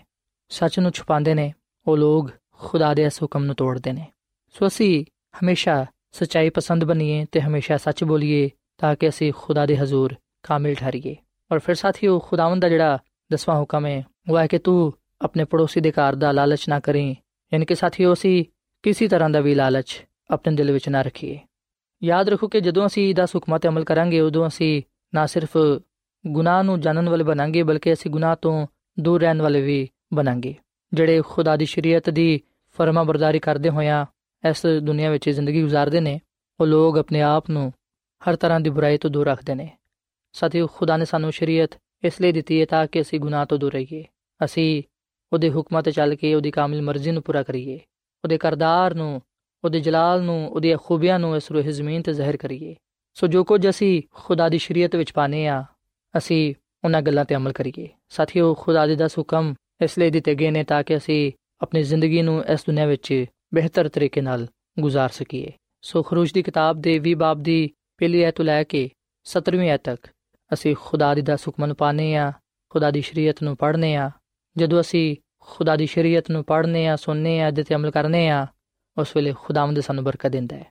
ਸੱਚ 0.50 0.80
ਨੂੰ 0.80 0.91
ਛੁਪਾਉਂਦੇ 0.91 1.34
ਨੇ, 1.34 1.54
ਉਹ 1.88 1.97
ਲੋਕ 1.97 2.32
ਖੁਦਾ 2.52 2.93
ਦੇ 2.93 3.04
ਇਸ 3.04 3.21
ਹੁਕਮ 3.21 3.43
ਨੂੰ 3.43 3.56
ਤੋੜਦੇ 3.56 3.91
ਨੇ। 3.91 4.12
ਸੋ 4.50 4.67
ਅਸੀਂ 4.67 5.06
ਹਮੇਸ਼ਾ 5.43 5.86
ਸਚਾਈ 6.12 6.50
ਪਸੰਦ 6.50 6.84
ਬਣੀਏ 6.84 7.26
ਤੇ 7.32 7.41
ਹਮੇਸ਼ਾ 7.41 7.78
ਸੱਚ 7.78 8.04
ਬੋਲੀਏ, 8.04 8.50
ਤਾਂ 8.78 8.95
ਕਿ 8.95 9.10
ਅਸੀਂ 9.10 9.34
ਖੁਦਾ 9.38 9.65
ਦੇ 9.65 9.78
ਹਜ਼ੂਰ 9.78 10.15
ਕਾਮਿਲ 10.43 10.76
ਠਹਰੀਏ। 10.76 11.15
ਔਰ 11.52 11.60
ਫਿਰ 11.60 11.76
ਸਾਥੀਓ, 11.76 12.19
ਖੁਦਾਵੰਦ 12.19 12.62
ਦਾ 12.62 12.69
ਜਿਹੜਾ 12.69 13.00
ਦਸਵਾਂ 13.31 13.57
ਹੁਕਮ 13.59 13.85
ਹੈ 13.85 14.03
ਉਹ 14.29 14.37
ਹੈ 14.39 14.45
ਕਿ 14.47 14.57
ਤੂੰ 14.57 14.93
ਆਪਣੇ 15.21 15.43
ਪੜੋਸੀ 15.43 15.81
ਦੇ 15.81 15.91
ਘਰ 15.91 16.15
ਦਾ 16.15 16.31
ਲਾਲਚ 16.31 16.69
ਨਾ 16.69 16.79
ਕਰੀਂ 16.79 17.15
ਯਾਨੀ 17.51 17.65
ਕਿ 17.65 17.75
ਸਾਥੀਓ 17.75 18.13
ਅਸੀਂ 18.13 18.43
ਕਿਸੇ 18.83 19.07
ਤਰ੍ਹਾਂ 19.07 19.29
ਦਾ 19.29 19.39
ਵੀ 19.39 19.55
ਲਾਲਚ 19.55 20.05
ਆਪਣੇ 20.31 20.55
ਦਿਲ 20.55 20.71
ਵਿੱਚ 20.71 20.89
ਨਾ 20.89 21.01
ਰੱਖੀਏ 21.01 21.39
ਯਾਦ 22.01 22.29
ਰੱਖੋ 22.29 22.47
ਕਿ 22.47 22.59
ਜਦੋਂ 22.59 22.85
ਅਸੀਂ 22.85 23.13
ਦਸ 23.15 23.35
ਹੁਕਮਾਂ 23.35 23.59
ਤੇ 23.59 23.67
ਅਮਲ 23.67 23.83
ਕਰਾਂਗੇ 23.83 24.19
ਉਦੋਂ 24.19 24.47
ਅਸੀਂ 24.47 24.81
ਨਾ 25.13 25.25
ਸਿਰਫ 25.25 25.57
ਗੁਨਾਹ 26.27 26.63
ਨੂੰ 26.63 26.79
ਜਾਣਨ 26.81 27.09
ਵਾਲੇ 27.09 27.23
ਬਣਾਂਗੇ 27.23 27.63
ਬਲਕਿ 27.63 27.93
ਅਸੀਂ 27.93 28.11
ਗੁਨਾਹ 28.11 28.35
ਤੋਂ 28.35 28.67
ਦੂਰ 28.99 29.21
ਰਹਿਣ 29.21 29.41
ਵਾਲੇ 29.41 29.61
ਵੀ 29.61 29.87
ਬਣਾਂਗੇ 30.13 30.55
ਜਿਹੜੇ 30.93 31.21
ਖੁਦਾ 31.21 31.55
ਦੀ 31.55 31.65
ਸ਼ਰੀਅਤ 31.65 32.09
ਦੀ 32.09 32.39
ਫਰਮਾ 32.77 33.03
ਬਰਦਾਰੀ 33.03 33.39
ਕਰਦੇ 33.39 33.69
ਹੋਇਆ 33.69 34.05
ਇਸ 34.43 34.65
ਦੁਨੀਆ 34.83 35.11
ਵਿੱਚ 35.11 35.29
ਜ਼ਿੰਦਗੀ 35.29 35.63
گزارਦੇ 35.63 35.99
ਨੇ 35.99 36.19
ਉਹ 36.59 36.65
ਲੋਕ 36.65 36.97
ਆਪਣੇ 36.97 37.21
ਆਪ 37.21 37.49
ਨੂੰ 37.49 37.71
ਹਰ 38.21 38.35
ਤਰ੍ਹਾਂ 38.35 38.59
ਦੀ 38.59 38.69
ਬੁਰਾਈ 38.69 38.97
ਤੋਂ 38.97 39.09
ਦੂਰ 39.09 39.27
ਰੱਖਦੇ 39.27 39.55
ਨੇ 39.55 39.69
ਸਾਥੀਓ 40.33 40.67
ਖੁਦਾ 40.67 40.97
ਨੇ 40.97 41.05
ਸਾਨੂੰ 41.05 41.31
ਸ਼ਰੀਅਤ 41.31 41.77
ਇਸ 42.03 42.21
ਲਈ 42.21 42.31
ਦਿੱਤੀ 42.31 42.62
ਹੈ 42.62 42.65
ਤਾਂ 42.65 42.88
ਕਿ 42.88 43.01
ਅਸੀਂ 43.01 43.19
ਗੁਨਾਹ 43.19 43.45
ਤੋਂ 43.45 43.57
ਦੂਰ 43.57 43.73
ਰਹੀਏ। 43.73 44.03
ਅਸੀਂ 44.45 44.83
ਉਹਦੇ 45.33 45.49
ਹੁਕਮਾਂ 45.49 45.83
ਤੇ 45.83 45.91
ਚੱਲ 45.91 46.15
ਕੇ 46.15 46.36
ਉਹਦੀ 46.36 46.51
ਕਾਮਿਲ 46.51 46.81
ਮਰਜ਼ੀ 46.81 47.12
ਨੂੰ 47.12 47.23
ਪੂਰਾ 47.23 47.43
ਕਰੀਏ। 47.43 47.79
ਉਹਦੇ 48.23 48.38
ਕਰਦਾਰ 48.38 48.93
ਨੂੰ, 48.93 49.21
ਉਹਦੇ 49.63 49.79
ਜਲਾਲ 49.79 50.23
ਨੂੰ, 50.23 50.49
ਉਹਦੀਆਂ 50.49 50.77
ਖੂਬੀਆਂ 50.77 51.19
ਨੂੰ 51.19 51.36
ਇਸ 51.36 51.51
ਰੂਹ 51.51 51.62
ਜ਼ਮੀਨ 51.62 52.01
ਤੇ 52.01 52.13
ਜ਼ਾਹਿਰ 52.13 52.38
ਕਰੀਏ। 52.38 52.75
ਸੋ 53.13 53.27
ਜੋ 53.27 53.43
ਕੁਝ 53.43 53.69
ਅਸੀਂ 53.69 54.01
ਖੁਦਾ 54.13 54.49
ਦੀ 54.49 54.57
ਸ਼ਰੀਅਤ 54.57 54.95
ਵਿੱਚ 54.95 55.12
ਪਾਣੇ 55.12 55.47
ਆ 55.47 55.63
ਅਸੀਂ 56.17 56.55
ਉਹਨਾਂ 56.83 57.01
ਗੱਲਾਂ 57.01 57.25
ਤੇ 57.25 57.36
ਅਮਲ 57.36 57.51
ਕਰੀਏ। 57.51 57.89
ਸਾਥੀਓ, 58.10 58.53
ਖੁਦਾ 58.53 58.88
ਦੇ 58.88 58.95
ਦਸ 58.95 59.17
ਹੁਕਮ 59.17 59.53
ਇਸ 59.81 59.99
ਲਈ 59.99 60.10
ਦਿੱਤੇ 60.10 60.36
ਗਏ 60.36 60.51
ਨੇ 60.51 60.63
ਤਾਂ 60.63 60.83
ਕਿ 60.83 60.97
ਅਸੀਂ 60.97 61.31
ਆਪਣੀ 61.62 61.83
ਜ਼ਿੰਦਗੀ 61.83 62.21
ਨੂੰ 62.21 62.45
ਇਸ 62.45 62.60
ਦੁਨੀਆ 62.65 62.86
ਵਿੱਚ 62.86 63.25
ਬਿਹਤਰ 63.53 63.89
ਤਰੀਕੇ 63.89 64.21
ਨਾਲ 64.21 64.47
ਗੁਜ਼ਾਰ 64.79 65.10
ਸਕੀਏ। 65.10 65.51
ਸੋ 65.81 66.03
ਖਰੂਜ 66.03 66.31
ਦੀ 66.31 66.43
ਕਿਤਾਬ 66.43 66.81
ਦੇ 66.81 66.99
20 66.99 67.13
ਬਾਬ 67.13 67.43
ਦੀ 67.43 67.71
ਪਹਿਲੀ 67.97 68.21
ਐਤ 68.21 68.41
ਲੈ 68.41 68.63
ਕੇ 68.63 68.89
17ਵੀਂ 69.23 69.69
ਐਤ 69.69 69.81
ਤੱਕ 69.83 70.07
ਅਸੀਂ 70.53 70.75
ਖੁਦਾ 70.79 71.13
ਦੀ 71.15 71.21
ਦਸ 71.21 71.47
ਹੁਕਮਾਂ 71.47 71.67
ਨੂੰ 71.67 71.77
ਪਾਣੇ 71.77 72.15
ਆ 72.15 72.31
ਖੁਦਾ 72.69 72.91
ਦੀ 72.91 73.01
ਸ਼ਰੀਅਤ 73.01 73.43
ਨੂੰ 73.43 73.57
ਪੜ੍ਹਨੇ 73.57 73.95
ਆ 73.95 74.12
ਜਦੋਂ 74.57 74.81
ਅਸੀਂ 74.81 75.15
ਖੁਦਾ 75.39 75.75
ਦੀ 75.75 75.86
ਸ਼ਰੀਅਤ 75.86 76.31
ਨੂੰ 76.31 76.43
ਪੜ੍ਹਨੇ 76.43 76.88
ਆ 76.88 76.95
ਸੁਣਨੇ 76.95 77.41
ਆ 77.41 77.51
ਤੇ 77.51 77.75
ਅਮਲ 77.75 77.91
ਕਰਨੇ 77.91 78.29
ਆ 78.29 78.47
ਉਸ 78.97 79.15
ਵੇਲੇ 79.15 79.33
ਖੁਦਾਵੰਦ 79.39 79.79
ਸਾਨੂੰ 79.79 80.03
ਬਰਕਤ 80.03 80.31
ਦਿੰਦਾ 80.31 80.55
ਹੈ। 80.55 80.65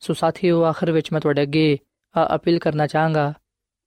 ਸੋ 0.00 0.14
ਸਾਥੀਓ, 0.14 0.62
ਆਖਰ 0.62 0.92
ਵਿੱਚ 0.92 1.12
ਮੈਂ 1.12 1.20
ਤੁਹਾਡੇ 1.20 1.42
ਅੱਗੇ 1.42 1.78
ਅਪੀਲ 2.34 2.58
ਕਰਨਾ 2.58 2.86
ਚਾਹਾਂਗਾ 2.86 3.32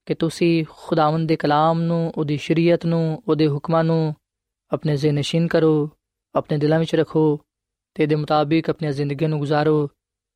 ਕਿ 0.06 0.16
ਤੁਸੀਂ 0.16 0.66
ਖੁਦਾਵੰਦ 0.70 1.30
ਦੇ 1.30 1.36
ਕਲਾਮ 1.36 1.82
ਨੂੰ, 1.82 2.14
ਉਹਦੀ 2.18 2.38
ਸ਼ਰੀਅਤ 2.38 2.86
ਨੂੰ, 2.86 3.24
ਉਹਦੇ 3.28 3.48
ਹੁਕਮਾਂ 3.48 3.84
ਨੂੰ 3.84 4.16
ਆਪਣੇ 4.72 4.96
ਜ਼ਿਹਨ 4.96 5.16
ਨਸ਼ੀਨ 5.16 5.48
ਕਰੋ, 5.48 5.90
ਆਪਣੇ 6.36 6.58
ਦਿਲਾਂ 6.58 6.80
ਵਿੱਚ 6.80 6.96
ਰੱਖੋ 6.96 7.40
ਤੇ 7.94 8.06
ਦੇ 8.06 8.16
ਮੁਤਾਬਿਕ 8.16 8.70
ਆਪਣੀ 8.70 8.92
ਜ਼ਿੰਦਗੀ 8.92 9.26
ਨੂੰ 9.26 9.40
ਗੁਜ਼ਾਰੋ 9.40 9.90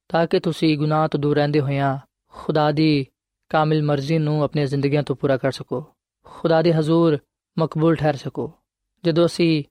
ਤਾਂ 0.10 0.28
ਕਿ 0.28 0.39
ਤੁਸੀਂ 0.39 0.78
ਗੁਨਾਹ 0.78 1.08
ਤੋਂ 1.08 1.19
ਦੂਰ 1.19 1.36
ਰਹਿੰਦੇ 1.36 1.60
ਹੋਇਆਂ 1.60 1.98
ਖੁਦਾ 2.32 2.72
ਦੀ 2.72 3.08
ਕਾਮਿਲ 3.50 3.84
ਮਰਜ਼ੀ 3.84 4.18
ਨੂੰ 4.18 4.44
ਆਪਣੀਆਂ 4.44 4.68
ਜ਼ਿੰਦਗੀਆਂ 4.68 5.04
ਤੋਂ 5.04 5.16
ਪੂਰਾ 5.16 5.38
ਕਰ 5.38 5.52
ਸਕੋ। 5.52 5.86
ਖੁਦਾ 6.24 6.62
ਦੇ 6.62 6.74
ਹਜ਼ੂਰ 6.74 7.18
ਮਕਬੂਲ 7.60 7.96
ਠਹਿਰ 7.96 8.16
ਸਕੋ। 8.16 8.52
ਜਦੋਂ 9.06 9.26
ਅਸੀਂ 9.26 9.64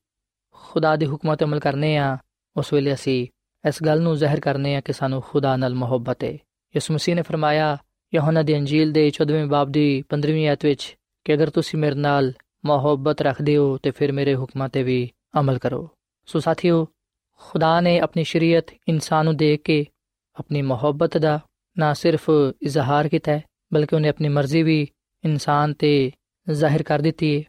ਖੁਦਾ 0.52 0.96
ਦੇ 0.96 1.06
ਹੁਕਮਾਂ 1.06 1.36
ਤੇ 1.36 1.44
ਅਮਲ 1.44 1.60
ਕਰਨੇ 1.60 1.96
ਆ, 1.96 2.18
ਉਸ 2.56 2.72
ਵੇਲੇ 2.72 2.94
ਅਸੀਂ 2.94 3.28
ਇਸ 3.68 3.82
ਗੱਲ 3.86 4.00
ਨੂੰ 4.00 4.16
ਜ਼ਾਹਿਰ 4.16 4.40
ਕਰਨੇ 4.40 4.76
ਆ 4.76 4.80
ਕਿ 4.80 4.92
ਸਾਨੂੰ 4.92 5.22
ਖੁਦਾ 5.22 5.56
ਨਾਲ 5.56 5.74
ਮੁਹੱਬਤ 5.74 6.24
ਹੈ 6.24 6.32
ਯਿਸੂ 6.32 6.94
ਮਸੀਹ 6.94 7.14
ਨੇ 7.14 7.22
ਫਰਮਾਇਆ, 7.22 7.78
ਯਹੋਨਾ 8.14 8.42
ਦੀ 8.42 8.56
ਅੰਜੀਲ 8.56 8.92
ਦੇ 8.92 9.10
14ਵੇਂ 9.10 9.46
ਬਾਬ 9.46 9.68
ਦੀ 9.68 10.04
15ਵੀਂ 10.08 10.48
ਆਇਤ 10.48 10.64
ਵਿੱਚ 10.64 10.96
ਕਿ 11.24 11.34
ਅਗਰ 11.34 11.50
ਤੁਸੀਂ 11.50 11.78
ਮੇਰੇ 11.78 11.94
ਨਾਲ 11.94 12.32
ਮੁਹੱਬਤ 12.64 13.22
ਰੱਖਦੇ 13.22 13.56
ਹੋ, 13.56 13.78
ਤੇ 13.78 13.90
ਫਿਰ 13.90 14.12
ਮੇਰੇ 14.12 14.34
ਹੁਕਮਾਂ 14.34 14.68
ਤੇ 14.68 14.82
ਵੀ 14.82 15.10
ਅਮਲ 15.40 15.58
ਕਰੋ। 15.58 15.90
ਸੋ 16.26 16.40
ਸਾਥੀਓ, 16.40 16.86
ਖੁਦਾ 17.34 17.80
ਨੇ 17.80 17.98
ਆਪਣੀ 17.98 18.24
ਸ਼ਰੀਅਤ 18.24 18.64
ਇਨਸਾਨ 18.88 19.24
ਨੂੰ 19.24 19.36
ਦੇ 19.36 19.56
ਕੇ 19.56 19.86
ਆਪਣੀ 20.34 20.62
ਮੁਹੱਬਤ 20.62 21.18
ਦਾ 21.18 21.40
ਨਾ 21.78 21.92
ਸਿਰਫ 21.92 22.30
ਇਜ਼ਹਾਰ 22.62 23.08
ਕੀਤਾ 23.08 23.32
ਹੈ 23.32 23.42
ਬਲਕਿ 23.73 23.95
ਉਹਨੇ 23.95 24.09
ਆਪਣੀ 24.09 24.29
ਮਰਜ਼ੀ 24.29 24.63
ਵੀ 24.63 24.87
ਇਨਸਾਨ 25.23 25.73
ਤੇ 25.73 26.11
ਜ਼ਾਹਿਰ 26.47 26.83
ਕਰ 26.83 27.01
ਦਿੱਤੀ 27.01 27.37
ਹੈ 27.37 27.43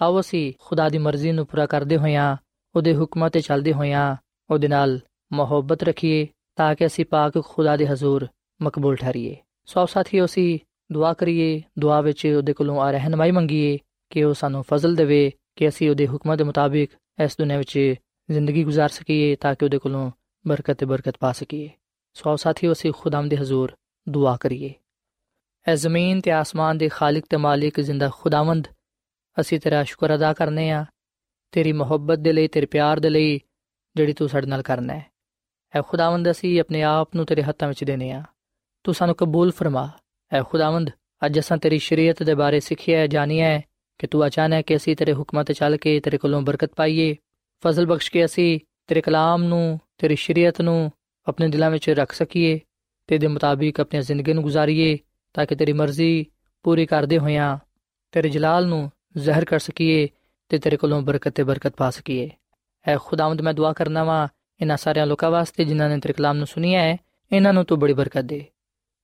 ਆਓ 0.00 0.20
ਅਸੀਂ 0.20 0.52
ਖੁਦਾ 0.58 0.88
ਦੀ 0.88 0.98
ਮਰਜ਼ੀ 0.98 1.32
ਨੂੰ 1.32 1.46
ਪੂਰਾ 1.46 1.66
ਕਰਦੇ 1.66 1.96
ਹੋਇਆਂ 1.96 2.36
ਉਹਦੇ 2.76 2.94
ਹੁਕਮਾਂ 2.94 3.30
ਤੇ 3.30 3.40
ਚੱਲਦੇ 3.40 3.72
ਹੋਇਆਂ 3.72 4.16
ਉਹਦੇ 4.50 4.68
ਨਾਲ 4.68 5.00
ਮੁਹੱਬਤ 5.32 5.82
ਰੱਖੀਏ 5.84 6.26
ਤਾਂ 6.56 6.74
ਕਿ 6.74 6.86
ਅਸੀਂ 6.86 7.04
ਪਾਕ 7.04 7.32
ਖੁਦਾ 7.44 7.76
ਦੇ 7.76 7.86
ਹਜ਼ੂਰ 7.86 8.26
ਮਕਬੂਲ 8.62 8.96
ਠਹਿਰੀਏ 8.96 9.36
ਸੋ 9.64 9.86
ਸਾਥੀਓ 9.86 10.24
ਅਸੀਂ 10.24 10.58
ਦੁਆ 10.92 11.12
ਕਰੀਏ 11.12 11.62
ਦੁਆ 11.78 12.00
ਵਿੱਚ 12.00 12.26
ਉਹਦੇ 12.26 12.52
ਕੋਲੋਂ 12.52 12.80
ਆ 12.80 12.90
ਰਹਿਨਮਾਈ 12.90 13.30
ਮੰਗੀਏ 13.30 13.78
ਕਿ 14.10 14.24
ਉਹ 14.24 14.34
ਸਾਨੂੰ 14.34 14.64
ਫਜ਼ਲ 14.72 14.94
ਦੇਵੇ 14.94 15.30
ਕਿ 15.56 15.68
ਅਸੀਂ 15.68 15.90
ਉਹਦੇ 15.90 16.06
ਹੁਕਮਾਂ 16.06 16.36
ਦੇ 16.36 16.44
ਮੁਤਾਬਿਕ 16.44 16.90
ਇਸ 17.22 17.36
ਦੁਨੀਆਂ 17.38 17.58
ਵਿੱਚ 17.58 17.94
ਜ਼ਿੰਦਗੀ 18.30 18.64
گزار 18.64 18.88
ਸਕੀਏ 18.88 19.36
ਤਾਂ 19.36 19.54
ਕਿ 19.54 19.64
ਉਹਦੇ 19.64 19.78
ਕੋਲੋਂ 19.78 20.10
ਬਰਕਤ 20.46 20.76
ਤੇ 20.76 20.86
ਬਰਕਤ 20.86 21.16
ਪਾ 21.20 21.32
ਸਕੀਏ 21.32 21.70
ਸੋ 22.14 22.36
ਸਾਥੀਓ 22.36 22.72
ਅਸੀਂ 22.72 22.92
ਖੁਦਾਮ 22.92 23.28
ਦੇ 23.28 23.36
ਹਜ਼ੂਰ 23.36 23.72
ਦੁਆ 24.08 24.36
ਕਰੀਏ 24.36 24.72
ਐ 25.67 25.75
ਜ਼ਮੀਨ 25.75 26.21
ਤੇ 26.21 26.31
ਆਸਮਾਨ 26.31 26.77
ਦੇ 26.77 26.89
ਖਾਲਕ 26.89 27.23
ਤੇ 27.29 27.37
ਮਾਲਿਕ 27.37 27.81
ਜ਼ਿੰਦਾ 27.81 28.09
ਖੁਦਾਵੰਦ। 28.13 28.67
ਅਸੀਂ 29.39 29.59
ਤੇਰਾ 29.59 29.83
ਸ਼ੁਕਰ 29.83 30.15
ਅਦਾ 30.15 30.33
ਕਰਨੇ 30.33 30.71
ਆ। 30.71 30.85
ਤੇਰੀ 31.51 31.71
ਮੁਹੱਬਤ 31.71 32.19
ਦੇ 32.19 32.33
ਲਈ, 32.33 32.47
ਤੇਰੇ 32.47 32.65
ਪਿਆਰ 32.65 32.99
ਦੇ 32.99 33.09
ਲਈ 33.09 33.39
ਜਿਹੜੀ 33.95 34.13
ਤੂੰ 34.13 34.29
ਸਾਡੇ 34.29 34.47
ਨਾਲ 34.47 34.61
ਕਰਨਾ 34.61 34.93
ਹੈ। 34.93 35.05
ਐ 35.75 35.81
ਖੁਦਾਵੰਦ 35.81 36.31
ਅਸੀਂ 36.31 36.59
ਆਪਣੇ 36.59 36.83
ਆਪ 36.83 37.15
ਨੂੰ 37.15 37.25
ਤੇਰੇ 37.25 37.43
ਹੱਥਾਂ 37.43 37.67
ਵਿੱਚ 37.67 37.83
ਦੇਨੇ 37.83 38.11
ਆ। 38.11 38.23
ਤੂੰ 38.83 38.93
ਸਾਨੂੰ 38.93 39.15
ਕਬੂਲ 39.15 39.51
ਫਰਮਾ। 39.51 39.91
ਐ 40.33 40.41
ਖੁਦਾਵੰਦ, 40.43 40.89
ਅੱਜ 41.25 41.39
ਅਸਾਂ 41.39 41.57
ਤੇਰੀ 41.57 41.79
ਸ਼ਰੀਅਤ 41.79 42.23
ਦੇ 42.23 42.33
ਬਾਰੇ 42.33 42.59
ਸਿੱਖਿਆ 42.59 42.99
ਹੈ, 42.99 43.07
ਜਾਣਿਆ 43.07 43.47
ਹੈ 43.47 43.61
ਕਿ 43.99 44.07
ਤੂੰ 44.07 44.27
ਅਚਾਨਕ 44.27 44.65
ਕਿ 44.65 44.75
ਅਸੀਂ 44.75 44.95
ਤੇਰੇ 44.95 45.13
ਹੁਕਮਾਂ 45.13 45.43
ਤੇ 45.43 45.53
ਚੱਲ 45.53 45.77
ਕੇ 45.77 45.99
ਤੇਰੇ 45.99 46.17
ਕੋਲੋਂ 46.17 46.41
ਬਰਕਤ 46.41 46.71
ਪਾਈਏ। 46.75 47.15
ਫਜ਼ਲ 47.65 47.85
ਬਖਸ਼ 47.85 48.11
ਕੇ 48.11 48.25
ਅਸੀਂ 48.25 48.59
ਤੇਰੇ 48.87 49.01
ਕਲਾਮ 49.01 49.43
ਨੂੰ, 49.43 49.79
ਤੇਰੀ 49.97 50.15
ਸ਼ਰੀਅਤ 50.15 50.61
ਨੂੰ 50.61 50.91
ਆਪਣੇ 51.27 51.47
ਦਿਲਾਂ 51.47 51.71
ਵਿੱਚ 51.71 51.89
ਰੱਖ 51.89 52.11
ਸਕੀਏ 52.11 52.59
ਤੇ 53.07 53.17
ਦੇ 53.17 53.27
ਮੁਤਾਬਿਕ 53.27 53.79
ਆਪਣੀ 53.79 54.01
ਜ਼ਿੰਦਗੀ 54.01 54.33
ਨੂੰ 54.33 54.43
ਗੁਜ਼ਾਰੀਏ। 54.43 54.97
ਤਾਂ 55.34 55.46
ਕਿ 55.46 55.54
ਤੇਰੀ 55.54 55.72
ਮਰਜ਼ੀ 55.72 56.24
ਪੂਰੀ 56.64 56.86
ਕਰਦੇ 56.86 57.18
ਹੋਇਆਂ 57.18 57.56
ਤੇਰੇ 58.12 58.28
ਜਲਾਲ 58.28 58.66
ਨੂੰ 58.66 58.90
ਜ਼ਾਹਿਰ 59.18 59.44
ਕਰ 59.44 59.58
ਸਕੀਏ 59.58 60.08
ਤੇ 60.50 60.58
ਤੇਰੇ 60.58 60.76
ਕੋਲੋਂ 60.76 61.00
ਬਰਕਤ 61.02 61.34
ਤੇ 61.34 61.42
ਬਰਕਤ 61.42 61.76
ਪਾ 61.76 61.90
ਸਕੀਏ 61.90 62.30
ਐ 62.86 62.96
ਖੁਦਾਵੰਦ 62.96 63.40
ਮੈਂ 63.40 63.54
ਦੁਆ 63.54 63.72
ਕਰਨਾ 63.72 64.04
ਵਾ 64.04 64.28
ਇਹਨਾਂ 64.60 64.76
ਸਾਰਿਆਂ 64.76 65.06
ਲੋਕਾਂ 65.06 65.30
ਵਾਸਤੇ 65.30 65.64
ਜਿਨ੍ਹਾਂ 65.64 65.88
ਨੇ 65.88 65.98
ਤੇਰੇ 65.98 66.12
ਕਲਾਮ 66.12 66.36
ਨੂੰ 66.36 66.46
ਸੁਨਿਆ 66.46 66.80
ਹੈ 66.80 66.96
ਇਹਨਾਂ 67.30 67.52
ਨੂੰ 67.52 67.64
ਤੂੰ 67.64 67.78
ਬੜੀ 67.78 67.92
ਬਰਕਤ 67.92 68.24
ਦੇ 68.24 68.44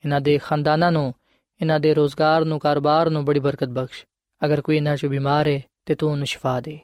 ਇਹਨਾਂ 0.05 0.21
ਦੇ 0.21 0.39
ਖਾਨਦਾਨਾਂ 0.39 0.93
ਨੂੰ 0.93 1.13
ਇਹਨਾਂ 1.61 1.81
ਦੇ 1.81 1.95
ਰੋਜ਼ਗਾਰ 1.95 2.45
ਨੂੰ 2.45 2.59
ਕਾਰੋਬਾਰ 2.59 3.11
ਨੂੰ 3.11 3.25
ਬੜੀ 3.25 3.41
ਬਰਕਤ 3.41 3.69
ਬਖਸ਼ 3.69 4.05
ਅਗਰ 4.43 4.61
ਕੋਈ 4.61 4.77
ਇਹਨਾਂ 4.77 4.97
'ਚ 4.97 5.07
ਬਿਮਾਰ 5.07 5.49
ਹੈ 5.49 5.61
ਤੇ 5.87 5.95
ਤੂੰ 5.95 6.11
ਉਹਨੂੰ 6.11 6.27
ਸ਼ਿਫਾ 6.27 6.61
ਦੇ 6.61 6.79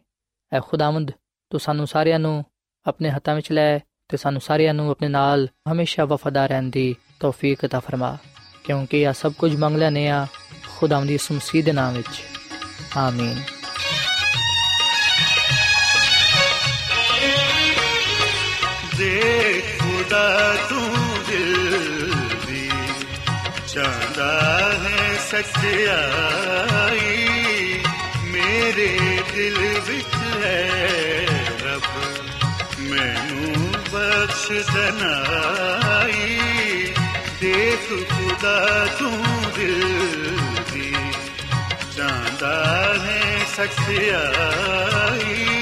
ਐ 0.53 0.61
ਖੁਦਾਵੰਦ 0.61 1.11
ਤੂੰ 1.51 1.61
ਸਾਨੂੰ 1.61 1.87
ਸਾਰਿਆਂ 1.87 2.19
ਨੂੰ 2.19 2.45
ਆਪਣੇ 2.87 3.11
ਹੱਥਾਂ 3.11 3.35
ਵਿੱਚ 3.35 3.53
ਲੈ 3.53 3.79
ਤੇ 4.09 4.17
ਸਾਨੂੰ 4.17 4.41
ਸਾਰਿਆਂ 4.41 4.75
ਨੂੰ 4.75 4.91
ਆਪਣੇ 4.91 5.09
ਨਾਲ 5.09 5.49
ਹਮੇਸ਼ਾ 5.73 6.05
ਵਫਾਦਾਰ 6.05 6.49
ਰਹਿਣ 6.49 6.71
ਦੀ 6.71 6.95
ਤੌਫੀਕ 7.21 7.65
عطا 7.65 7.81
ਫਰਮਾ 7.81 8.17
ਕਿਉਂਕਿ 8.64 9.02
ਇਹ 9.02 9.14
ਸਭ 9.14 9.34
ਕੁਝ 9.34 9.56
ਮੰਗ 9.56 9.78
ਲੈਨੇ 9.78 10.10
ਆ 10.10 10.28
ਖੁਦਾਵੰਦ 10.78 11.08
ਦੀ 11.08 11.20
ਮਸੀਹ 11.32 11.64
ਦੇ 11.64 11.72
ਨਾਮ 11.72 11.94
ਵਿੱਚ। 11.94 12.24
ਆਮੀਨ। 12.98 13.42
ਦੇ 18.98 19.64
ਖੁਦਾ 19.80 20.56
ਤੂੰ 20.70 20.94
ਦਿਲ 21.30 22.14
ਦੀ, 22.48 22.72
ਚਾਹਦਾ 23.68 24.32
ਹੈ 24.84 25.18
ਸੱਚਾਈ 25.32 27.10
ਮੇਰੇ 28.24 29.20
ਦਿਲ 29.36 29.82
ਵਿੱਚ 29.88 30.16
ਹੈ 30.46 30.70
ਰੱਬ, 31.64 31.84
ਮੈਨੂੰ 32.80 33.72
ਬਖਸ਼ 33.92 34.52
ਦਨਾਈ 34.74 36.40
ਦੇਖ 37.42 38.10
ਖੁਦਾ 38.10 38.86
ਤੂੰ 39.00 39.24
ਦਿਲ 39.56 40.38
ਦੀ। 40.74 40.96
ਚਾਹਦਾ 41.98 42.96
ਹੈ 43.06 43.40
ਸੱਚਾਈ 43.58 45.54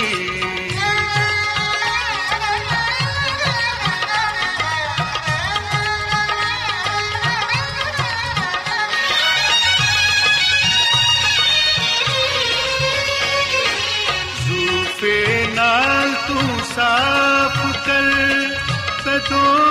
ਨਾਲ 15.55 16.13
ਤੂੰ 16.27 16.59
ਸਾਫ਼ 16.75 17.77
ਕਰ 17.85 18.55
ਤਦੋਂ 19.05 19.64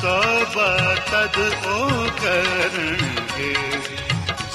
ਤੋਬਾ 0.01 0.95
ਤਦ 1.11 1.37
ਉਹ 1.65 2.07
ਕਰਨਗੇ। 2.23 3.53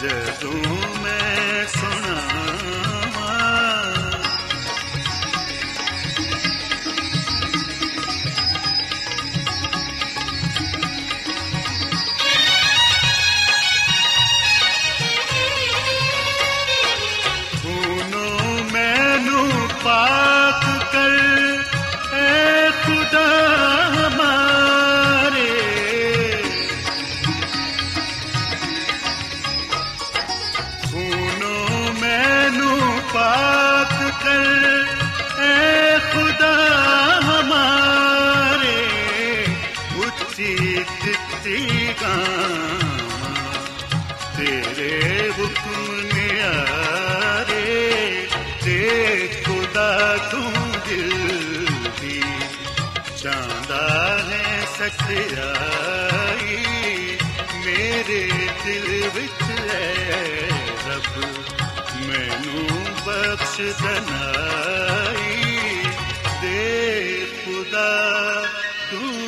ਜਦੋਂ 0.03 0.77
ਮੈਂ 1.03 1.67
ਸੁਣਾਵਾਂ 1.67 2.88
ਦਿੱਤੀ 41.49 41.95
ਗਾਵਾਂ। 42.03 43.57
ਤੇਰੇ 44.37 44.93
ਹੁਕਮ 45.39 45.85
ਨਿਆਰੇ 46.15 47.67
ਤੇ 48.65 48.79
ਖੁਦਾ 49.47 50.17
ਤੂੰ 50.17 50.53
ਦਿਲ 50.89 51.67
ਦੀ। 52.01 52.23
ਚਾਹੁੰਦਾ 53.23 53.83
ਹੈ 54.31 54.45
ਸਚਾਈ 54.79 56.57
ਮੇਰੇ 57.65 58.23
ਦਿਲ 58.65 58.89
ਵਿੱਚ 59.15 59.43
ਹੈ 59.71 59.89
ਰੱਬ। 60.89 61.15
ਮੈਨੂੰ 62.07 62.69
ਬਖਸ਼ 63.07 63.61
ਦਨਾਈ। 63.83 65.45
ਦੇ 66.43 66.57
ਖੁਦਾ 67.45 67.91
ਤੂੰ 68.91 69.28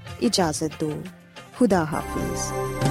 ਇਜਾਜ਼ਤ 0.21 0.71
ਦਿਓ। 0.79 1.03
ਖੁਦਾ 1.59 1.85
ਹਾਫਿਜ਼। 1.85 2.90